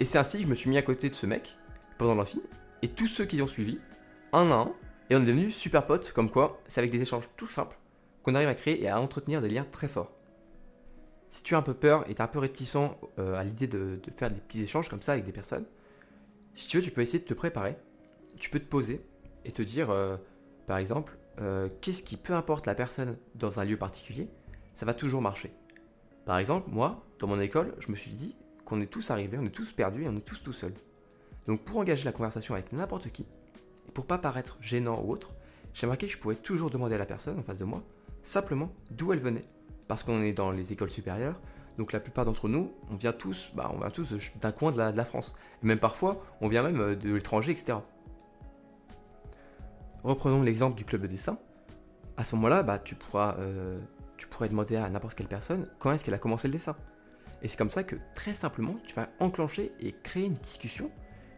Et 0.00 0.04
c'est 0.04 0.18
ainsi 0.18 0.38
que 0.38 0.44
je 0.44 0.48
me 0.48 0.54
suis 0.54 0.70
mis 0.70 0.78
à 0.78 0.82
côté 0.82 1.08
de 1.08 1.14
ce 1.14 1.26
mec 1.26 1.56
pendant 1.98 2.14
l'amphi, 2.14 2.42
et 2.82 2.88
tous 2.88 3.06
ceux 3.06 3.24
qui 3.24 3.40
ont 3.42 3.46
suivi, 3.46 3.78
un 4.32 4.50
à 4.50 4.54
un, 4.54 4.72
et 5.10 5.16
on 5.16 5.22
est 5.22 5.26
devenus 5.26 5.56
super 5.56 5.86
potes, 5.86 6.12
comme 6.12 6.30
quoi 6.30 6.60
c'est 6.68 6.80
avec 6.80 6.90
des 6.90 7.00
échanges 7.00 7.28
tout 7.36 7.48
simples 7.48 7.78
qu'on 8.22 8.34
arrive 8.34 8.48
à 8.48 8.54
créer 8.54 8.82
et 8.82 8.88
à 8.88 9.00
entretenir 9.00 9.40
des 9.40 9.48
liens 9.48 9.66
très 9.70 9.88
forts. 9.88 10.12
Si 11.30 11.42
tu 11.42 11.54
as 11.54 11.58
un 11.58 11.62
peu 11.62 11.74
peur 11.74 12.08
et 12.08 12.14
tu 12.14 12.18
es 12.18 12.22
un 12.22 12.28
peu 12.28 12.38
réticent 12.38 12.76
euh, 13.18 13.34
à 13.34 13.42
l'idée 13.42 13.66
de, 13.66 14.00
faire 14.16 14.30
des 14.30 14.40
petits 14.40 14.62
échanges 14.62 14.88
comme 14.88 15.02
ça 15.02 15.12
avec 15.12 15.24
des 15.24 15.32
personnes, 15.32 15.64
si 16.54 16.68
tu 16.68 16.76
veux, 16.76 16.82
tu 16.82 16.90
peux 16.90 17.00
essayer 17.00 17.18
de 17.18 17.24
te 17.24 17.34
préparer. 17.34 17.76
Tu 18.38 18.50
peux 18.50 18.60
te 18.60 18.66
poser 18.66 19.04
et 19.44 19.52
te 19.52 19.62
dire, 19.62 19.88
par 20.66 20.76
exemple, 20.76 21.16
euh, 21.40 21.68
qu'est-ce 21.80 22.02
qui, 22.02 22.16
peu 22.16 22.34
importe 22.34 22.66
la 22.66 22.74
personne 22.74 23.16
dans 23.34 23.60
un 23.60 23.64
lieu 23.64 23.76
particulier, 23.76 24.28
ça 24.74 24.86
va 24.86 24.94
toujours 24.94 25.22
marcher. 25.22 25.52
Par 26.24 26.38
exemple, 26.38 26.70
moi, 26.70 27.04
dans 27.18 27.26
mon 27.26 27.40
école, 27.40 27.74
je 27.78 27.90
me 27.90 27.96
suis 27.96 28.12
dit 28.12 28.36
qu'on 28.64 28.80
est 28.80 28.86
tous 28.86 29.10
arrivés, 29.10 29.38
on 29.40 29.44
est 29.44 29.50
tous 29.50 29.72
perdus 29.72 30.04
et 30.04 30.08
on 30.08 30.16
est 30.16 30.24
tous 30.24 30.42
tout 30.42 30.52
seuls. 30.52 30.74
Donc 31.46 31.62
pour 31.62 31.78
engager 31.78 32.04
la 32.04 32.12
conversation 32.12 32.54
avec 32.54 32.72
n'importe 32.72 33.10
qui, 33.10 33.22
et 33.88 33.92
pour 33.92 34.06
pas 34.06 34.18
paraître 34.18 34.58
gênant 34.60 35.00
ou 35.02 35.10
autre, 35.10 35.34
j'ai 35.74 35.86
remarqué 35.86 36.06
que 36.06 36.12
je 36.12 36.18
pouvais 36.18 36.36
toujours 36.36 36.70
demander 36.70 36.94
à 36.94 36.98
la 36.98 37.06
personne 37.06 37.38
en 37.38 37.42
face 37.42 37.58
de 37.58 37.64
moi, 37.64 37.82
simplement 38.22 38.72
d'où 38.90 39.12
elle 39.12 39.18
venait. 39.18 39.44
Parce 39.88 40.02
qu'on 40.02 40.22
est 40.22 40.32
dans 40.32 40.50
les 40.50 40.72
écoles 40.72 40.90
supérieures, 40.90 41.40
donc 41.78 41.92
la 41.92 42.00
plupart 42.00 42.24
d'entre 42.24 42.48
nous, 42.48 42.72
on 42.90 42.96
vient 42.96 43.12
tous, 43.12 43.50
bah, 43.54 43.70
on 43.74 43.78
vient 43.78 43.90
tous 43.90 44.14
d'un 44.40 44.52
coin 44.52 44.72
de 44.72 44.78
la, 44.78 45.04
France. 45.04 45.34
Et 45.62 45.66
même 45.66 45.78
parfois, 45.78 46.22
on 46.40 46.48
vient 46.48 46.62
même 46.62 46.80
euh, 46.80 46.94
de 46.94 47.14
l'étranger, 47.14 47.52
etc. 47.52 47.78
Reprenons 50.04 50.42
l'exemple 50.42 50.76
du 50.76 50.84
club 50.84 51.02
de 51.02 51.06
dessin. 51.06 51.38
À 52.16 52.24
ce 52.24 52.34
moment-là, 52.36 52.62
bah, 52.62 52.78
tu, 52.78 52.94
pourras, 52.94 53.36
euh, 53.38 53.80
tu 54.16 54.26
pourrais 54.26 54.48
demander 54.48 54.76
à 54.76 54.88
n'importe 54.90 55.14
quelle 55.14 55.28
personne 55.28 55.66
quand 55.78 55.92
est-ce 55.92 56.04
qu'elle 56.04 56.14
a 56.14 56.18
commencé 56.18 56.46
le 56.48 56.52
dessin. 56.52 56.76
Et 57.40 57.48
c'est 57.48 57.56
comme 57.56 57.70
ça 57.70 57.84
que 57.84 57.96
très 58.14 58.34
simplement, 58.34 58.76
tu 58.84 58.94
vas 58.94 59.08
enclencher 59.18 59.72
et 59.80 59.92
créer 60.02 60.26
une 60.26 60.34
discussion 60.34 60.90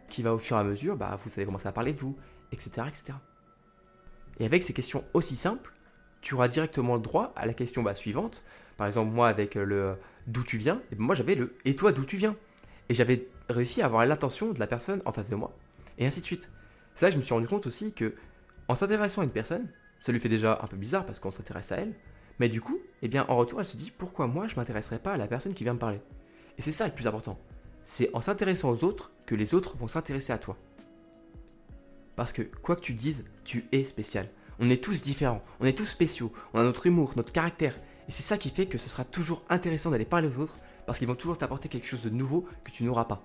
qui 0.09 0.21
va 0.21 0.33
au 0.33 0.37
fur 0.37 0.57
et 0.57 0.59
à 0.59 0.63
mesure, 0.63 0.95
bah, 0.95 1.17
vous 1.23 1.31
allez 1.35 1.45
commencer 1.45 1.67
à 1.67 1.71
parler 1.71 1.93
de 1.93 1.99
vous, 1.99 2.15
etc., 2.51 2.87
etc. 2.87 3.13
Et 4.39 4.45
avec 4.45 4.63
ces 4.63 4.73
questions 4.73 5.03
aussi 5.13 5.35
simples, 5.35 5.73
tu 6.21 6.33
auras 6.33 6.47
directement 6.47 6.95
le 6.95 7.01
droit 7.01 7.33
à 7.35 7.45
la 7.45 7.53
question 7.53 7.83
bah, 7.83 7.95
suivante. 7.95 8.43
Par 8.77 8.87
exemple, 8.87 9.11
moi 9.11 9.27
avec 9.27 9.55
le 9.55 9.95
d'où 10.27 10.43
tu 10.43 10.57
viens, 10.57 10.81
et 10.91 10.95
ben, 10.95 11.03
moi 11.03 11.15
j'avais 11.15 11.35
le 11.35 11.55
et 11.65 11.75
toi 11.75 11.91
d'où 11.91 12.03
tu 12.03 12.17
viens? 12.17 12.35
Et 12.89 12.93
j'avais 12.93 13.27
réussi 13.49 13.81
à 13.81 13.85
avoir 13.85 14.05
l'attention 14.05 14.51
de 14.51 14.59
la 14.59 14.67
personne 14.67 15.01
en 15.05 15.11
face 15.11 15.29
de 15.29 15.35
moi. 15.35 15.55
Et 15.97 16.05
ainsi 16.05 16.19
de 16.19 16.25
suite. 16.25 16.49
C'est 16.93 17.05
là 17.05 17.09
que 17.09 17.13
je 17.13 17.19
me 17.19 17.23
suis 17.23 17.33
rendu 17.33 17.47
compte 17.47 17.67
aussi 17.67 17.93
que 17.93 18.15
en 18.67 18.75
s'intéressant 18.75 19.21
à 19.21 19.25
une 19.25 19.31
personne, 19.31 19.67
ça 19.99 20.11
lui 20.11 20.19
fait 20.19 20.29
déjà 20.29 20.59
un 20.61 20.67
peu 20.67 20.77
bizarre 20.77 21.05
parce 21.05 21.19
qu'on 21.19 21.31
s'intéresse 21.31 21.71
à 21.71 21.77
elle, 21.77 21.93
mais 22.39 22.49
du 22.49 22.61
coup, 22.61 22.79
eh 23.01 23.07
bien, 23.07 23.25
en 23.29 23.37
retour, 23.37 23.59
elle 23.59 23.65
se 23.65 23.77
dit 23.77 23.91
pourquoi 23.95 24.27
moi 24.27 24.47
je 24.47 24.55
m'intéresserais 24.55 24.99
pas 24.99 25.13
à 25.13 25.17
la 25.17 25.27
personne 25.27 25.53
qui 25.53 25.63
vient 25.63 25.73
me 25.73 25.79
parler? 25.79 26.01
Et 26.57 26.61
c'est 26.61 26.71
ça 26.71 26.87
le 26.87 26.93
plus 26.93 27.07
important. 27.07 27.37
C'est 27.85 28.09
en 28.13 28.21
s'intéressant 28.21 28.71
aux 28.71 28.83
autres 28.83 29.11
que 29.25 29.35
les 29.35 29.53
autres 29.53 29.77
vont 29.77 29.87
s'intéresser 29.87 30.33
à 30.33 30.39
toi. 30.39 30.57
Parce 32.15 32.33
que 32.33 32.41
quoi 32.41 32.75
que 32.75 32.81
tu 32.81 32.93
dises, 32.93 33.23
tu 33.43 33.65
es 33.71 33.83
spécial. 33.83 34.27
On 34.59 34.69
est 34.69 34.83
tous 34.83 35.01
différents, 35.01 35.43
on 35.59 35.65
est 35.65 35.77
tous 35.77 35.85
spéciaux, 35.85 36.31
on 36.53 36.59
a 36.59 36.63
notre 36.63 36.87
humour, 36.87 37.13
notre 37.15 37.31
caractère. 37.31 37.75
Et 38.07 38.11
c'est 38.11 38.23
ça 38.23 38.37
qui 38.37 38.49
fait 38.49 38.65
que 38.65 38.77
ce 38.77 38.89
sera 38.89 39.03
toujours 39.03 39.43
intéressant 39.49 39.91
d'aller 39.91 40.05
parler 40.05 40.27
aux 40.27 40.39
autres 40.39 40.57
parce 40.85 40.97
qu'ils 40.97 41.07
vont 41.07 41.15
toujours 41.15 41.37
t'apporter 41.37 41.69
quelque 41.69 41.87
chose 41.87 42.03
de 42.03 42.09
nouveau 42.09 42.47
que 42.63 42.71
tu 42.71 42.83
n'auras 42.83 43.05
pas. 43.05 43.21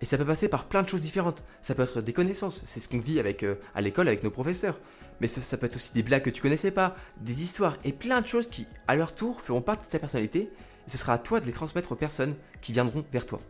Et 0.00 0.06
ça 0.06 0.18
peut 0.18 0.24
passer 0.24 0.48
par 0.48 0.66
plein 0.66 0.82
de 0.82 0.88
choses 0.88 1.00
différentes. 1.00 1.44
Ça 1.62 1.74
peut 1.74 1.82
être 1.82 2.00
des 2.00 2.12
connaissances, 2.12 2.62
c'est 2.66 2.80
ce 2.80 2.88
qu'on 2.88 2.98
vit 2.98 3.20
avec, 3.20 3.42
euh, 3.42 3.54
à 3.74 3.80
l'école 3.80 4.08
avec 4.08 4.24
nos 4.24 4.30
professeurs. 4.30 4.80
Mais 5.20 5.28
ça, 5.28 5.56
peut 5.56 5.66
être 5.66 5.76
aussi 5.76 5.94
des 5.94 6.02
blagues 6.02 6.24
que 6.24 6.30
tu 6.30 6.42
connaissais 6.42 6.72
pas, 6.72 6.96
des 7.20 7.42
histoires 7.42 7.76
et 7.84 7.92
plein 7.92 8.20
de 8.20 8.26
choses 8.26 8.48
qui, 8.48 8.66
à 8.88 8.96
leur 8.96 9.14
tour, 9.14 9.40
feront 9.40 9.62
partie 9.62 9.86
de 9.86 9.90
ta 9.90 10.00
personnalité. 10.00 10.50
Et 10.86 10.90
ce 10.90 10.98
sera 10.98 11.12
à 11.12 11.18
toi 11.18 11.38
de 11.38 11.46
les 11.46 11.52
transmettre 11.52 11.92
aux 11.92 11.96
personnes 11.96 12.34
qui 12.60 12.72
viendront 12.72 13.04
vers 13.12 13.24
toi. 13.24 13.40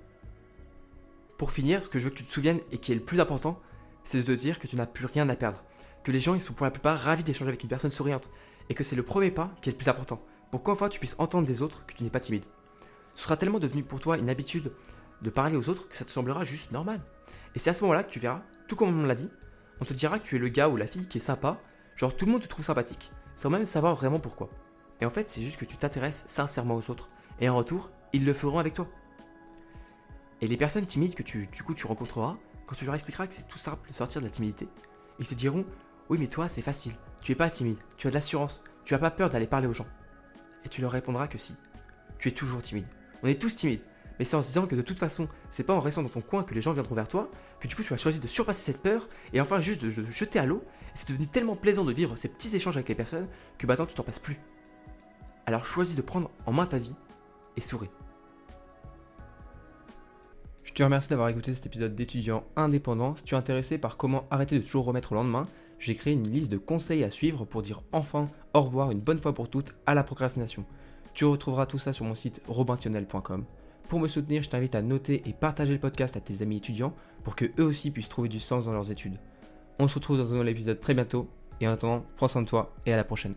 Pour 1.37 1.51
finir, 1.51 1.83
ce 1.83 1.89
que 1.89 1.99
je 1.99 2.05
veux 2.05 2.11
que 2.11 2.17
tu 2.17 2.25
te 2.25 2.31
souviennes 2.31 2.61
et 2.71 2.79
qui 2.79 2.93
est 2.93 2.97
le 2.97 3.01
plus 3.01 3.21
important, 3.21 3.61
c'est 4.05 4.19
de 4.19 4.23
te 4.23 4.33
dire 4.33 4.59
que 4.59 4.67
tu 4.67 4.77
n'as 4.77 4.87
plus 4.87 5.07
rien 5.07 5.29
à 5.29 5.37
perdre. 5.37 5.65
Que 6.03 6.13
les 6.13 6.21
gens 6.21 6.35
ils 6.35 6.41
sont 6.41 6.53
pour 6.53 6.65
la 6.65 6.71
plupart 6.71 6.99
ravis 6.99 7.25
d'échanger 7.25 7.49
avec 7.49 7.63
une 7.63 7.69
personne 7.69 7.91
souriante. 7.91 8.31
Et 8.69 8.75
que 8.75 8.85
c'est 8.85 8.97
le 8.97 9.03
premier 9.03 9.31
pas 9.31 9.51
qui 9.61 9.69
est 9.69 9.73
le 9.73 9.79
plus 9.79 9.89
important. 9.89 10.23
Pour 10.51 10.63
qu'enfin 10.63 10.89
tu 10.89 10.99
puisses 10.99 11.17
entendre 11.19 11.47
des 11.47 11.63
autres 11.63 11.85
que 11.87 11.95
tu 11.95 12.05
n'es 12.05 12.11
pas 12.11 12.21
timide. 12.21 12.45
Ce 13.15 13.25
sera 13.25 13.37
tellement 13.37 13.59
devenu 13.59 13.83
pour 13.83 14.01
toi 14.01 14.19
une 14.19 14.31
habitude 14.31 14.73
de 15.23 15.31
parler 15.31 15.57
aux 15.57 15.69
autres 15.69 15.89
que 15.89 15.97
ça 15.97 16.05
te 16.05 16.11
semblera 16.11 16.45
juste 16.45 16.73
normal. 16.73 17.01
Et 17.55 17.59
c'est 17.59 17.71
à 17.71 17.75
ce 17.75 17.83
moment-là 17.83 18.03
que 18.03 18.11
tu 18.11 18.21
verras, 18.21 18.43
tout 18.69 18.77
comme 18.77 18.99
on 18.99 19.07
l'a 19.07 19.15
dit, 19.15 19.31
on 19.81 19.85
te 19.85 19.95
dira 19.95 20.19
que 20.19 20.27
tu 20.27 20.37
es 20.37 20.39
le 20.39 20.49
gars 20.49 20.69
ou 20.69 20.77
la 20.77 20.87
fille 20.87 21.09
qui 21.09 21.19
est 21.19 21.21
sympa, 21.21 21.61
genre 21.97 22.15
tout 22.15 22.27
le 22.27 22.33
monde 22.33 22.43
te 22.43 22.49
trouve 22.49 22.65
sympathique, 22.65 23.13
sans 23.35 23.51
même 23.51 23.67
savoir 23.67 23.95
vraiment 23.95 24.21
pourquoi. 24.21 24.51
Et 25.01 25.07
en 25.07 25.11
fait, 25.11 25.31
c'est 25.31 25.43
juste 25.43 25.57
que 25.57 25.65
tu 25.65 25.77
t'intéresses 25.77 26.25
sincèrement 26.27 26.77
aux 26.77 26.91
autres, 26.91 27.09
et 27.41 27.49
en 27.49 27.57
retour, 27.57 27.91
ils 28.13 28.25
le 28.25 28.33
feront 28.33 28.59
avec 28.59 28.75
toi. 28.75 28.89
Et 30.45 30.47
les 30.47 30.59
personnes 30.59 30.85
timides 30.85 31.15
que 31.15 31.23
tu, 31.23 31.47
du 31.47 31.63
coup, 31.63 31.73
tu 31.73 31.87
rencontreras, 31.87 32.37
quand 32.67 32.75
tu 32.75 32.85
leur 32.85 32.95
expliqueras 32.95 33.27
que 33.27 33.33
c'est 33.33 33.49
tout 33.49 33.57
simple 33.57 33.89
de 33.89 33.95
sortir 33.95 34.21
de 34.21 34.27
la 34.27 34.31
timidité, 34.31 34.69
ils 35.19 35.27
te 35.27 35.33
diront 35.33 35.65
Oui, 36.11 36.19
mais 36.21 36.27
toi, 36.27 36.51
c'est 36.51 36.61
facile, 36.61 36.93
tu 37.23 37.33
es 37.33 37.35
pas 37.35 37.49
timide, 37.49 37.79
tu 37.97 38.07
as 38.07 38.11
de 38.11 38.15
l'assurance, 38.15 38.63
tu 38.85 38.93
as 38.93 38.99
pas 38.99 39.11
peur 39.11 39.31
d'aller 39.31 39.47
parler 39.47 39.67
aux 39.69 39.73
gens. 39.73 39.87
Et 40.67 40.69
tu 40.69 40.83
leur 40.83 40.91
répondras 40.91 41.29
que 41.29 41.39
si, 41.39 41.55
tu 42.19 42.29
es 42.29 42.33
toujours 42.33 42.61
timide. 42.61 42.85
On 43.23 43.27
est 43.27 43.41
tous 43.41 43.55
timides, 43.55 43.81
mais 44.19 44.27
c'est 44.27 44.37
en 44.37 44.43
se 44.43 44.49
disant 44.49 44.67
que 44.67 44.77
de 44.77 44.83
toute 44.83 44.99
façon, 44.99 45.29
c'est 45.49 45.63
pas 45.63 45.73
en 45.73 45.81
restant 45.81 46.03
dans 46.03 46.11
ton 46.11 46.21
coin 46.21 46.43
que 46.43 46.53
les 46.53 46.61
gens 46.61 46.75
viendront 46.75 46.95
vers 46.95 47.09
toi, 47.09 47.31
que 47.59 47.67
du 47.67 47.75
coup 47.75 47.83
tu 47.83 47.89
vas 47.89 47.97
choisir 47.97 48.21
de 48.21 48.29
surpasser 48.29 48.71
cette 48.71 48.83
peur 48.83 49.09
et 49.33 49.41
enfin 49.41 49.63
juste 49.63 49.81
de, 49.81 49.89
jeter 49.89 50.39
à 50.39 50.45
l'eau. 50.45 50.63
C'est 50.95 51.09
devenu 51.09 51.27
tellement 51.27 51.57
plaisant 51.57 51.87
de 51.87 51.93
vivre 51.95 52.17
ces 52.17 52.29
petits 52.29 52.55
échanges 52.55 52.77
avec 52.77 52.91
les 52.91 52.95
personnes 52.95 53.29
que 53.57 53.67
maintenant 53.67 53.87
tu 53.87 53.95
t'en 53.95 54.03
passes 54.03 54.19
plus. 54.19 54.39
Alors 55.47 55.65
choisis 55.65 55.97
de 55.97 56.03
prendre 56.03 56.31
en 56.45 56.53
main 56.53 56.67
ta 56.67 56.77
vie 56.77 56.95
et 57.57 57.63
souris. 57.63 57.89
Je 60.75 60.79
te 60.79 60.83
remercie 60.83 61.09
d'avoir 61.09 61.29
écouté 61.29 61.55
cet 61.55 61.67
épisode 61.67 61.95
d'étudiant 61.95 62.43
indépendant. 62.57 63.15
Si 63.15 63.23
tu 63.23 63.37
es 63.37 63.39
intéressé 63.39 63.79
par 63.79 63.97
comment 63.97 64.27
arrêter 64.29 64.59
de 64.59 64.65
toujours 64.65 64.87
remettre 64.87 65.13
au 65.13 65.15
lendemain, 65.15 65.47
j'ai 65.79 65.95
créé 65.95 66.15
une 66.15 66.29
liste 66.29 66.51
de 66.51 66.59
conseils 66.59 67.05
à 67.05 67.11
suivre 67.11 67.45
pour 67.45 67.63
dire 67.63 67.83
enfin 67.93 68.29
au 68.55 68.61
revoir 68.61 68.91
une 68.91 68.99
bonne 68.99 69.21
fois 69.21 69.35
pour 69.35 69.49
toutes 69.49 69.73
à 69.87 69.95
la 69.95 70.03
procrastination. 70.03 70.65
Tu 71.13 71.27
retrouveras 71.27 71.67
tout 71.67 71.79
ça 71.79 71.93
sur 71.93 72.05
mon 72.05 72.17
site 72.17 72.43
robintionnel.com. 72.49 73.45
Pour 73.89 74.01
me 74.01 74.09
soutenir, 74.09 74.43
je 74.43 74.51
t'invite 74.51 74.75
à 74.75 74.83
noter 74.83 75.23
et 75.27 75.33
partager 75.33 75.73
le 75.73 75.79
podcast 75.79 76.17
à 76.17 76.21
tes 76.21 76.43
amis 76.43 76.57
étudiants 76.57 76.93
pour 77.23 77.37
que 77.37 77.45
eux 77.61 77.65
aussi 77.65 77.93
puissent 77.93 78.09
trouver 78.09 78.29
du 78.29 78.41
sens 78.41 78.65
dans 78.65 78.73
leurs 78.73 78.91
études. 78.91 79.21
On 79.79 79.87
se 79.87 79.95
retrouve 79.95 80.19
dans 80.19 80.33
un 80.33 80.33
nouvel 80.33 80.49
épisode 80.49 80.81
très 80.81 80.95
bientôt 80.95 81.29
et 81.61 81.69
en 81.69 81.73
attendant, 81.73 82.05
prends 82.17 82.27
soin 82.27 82.43
de 82.43 82.49
toi 82.49 82.75
et 82.85 82.93
à 82.93 82.97
la 82.97 83.05
prochaine. 83.05 83.37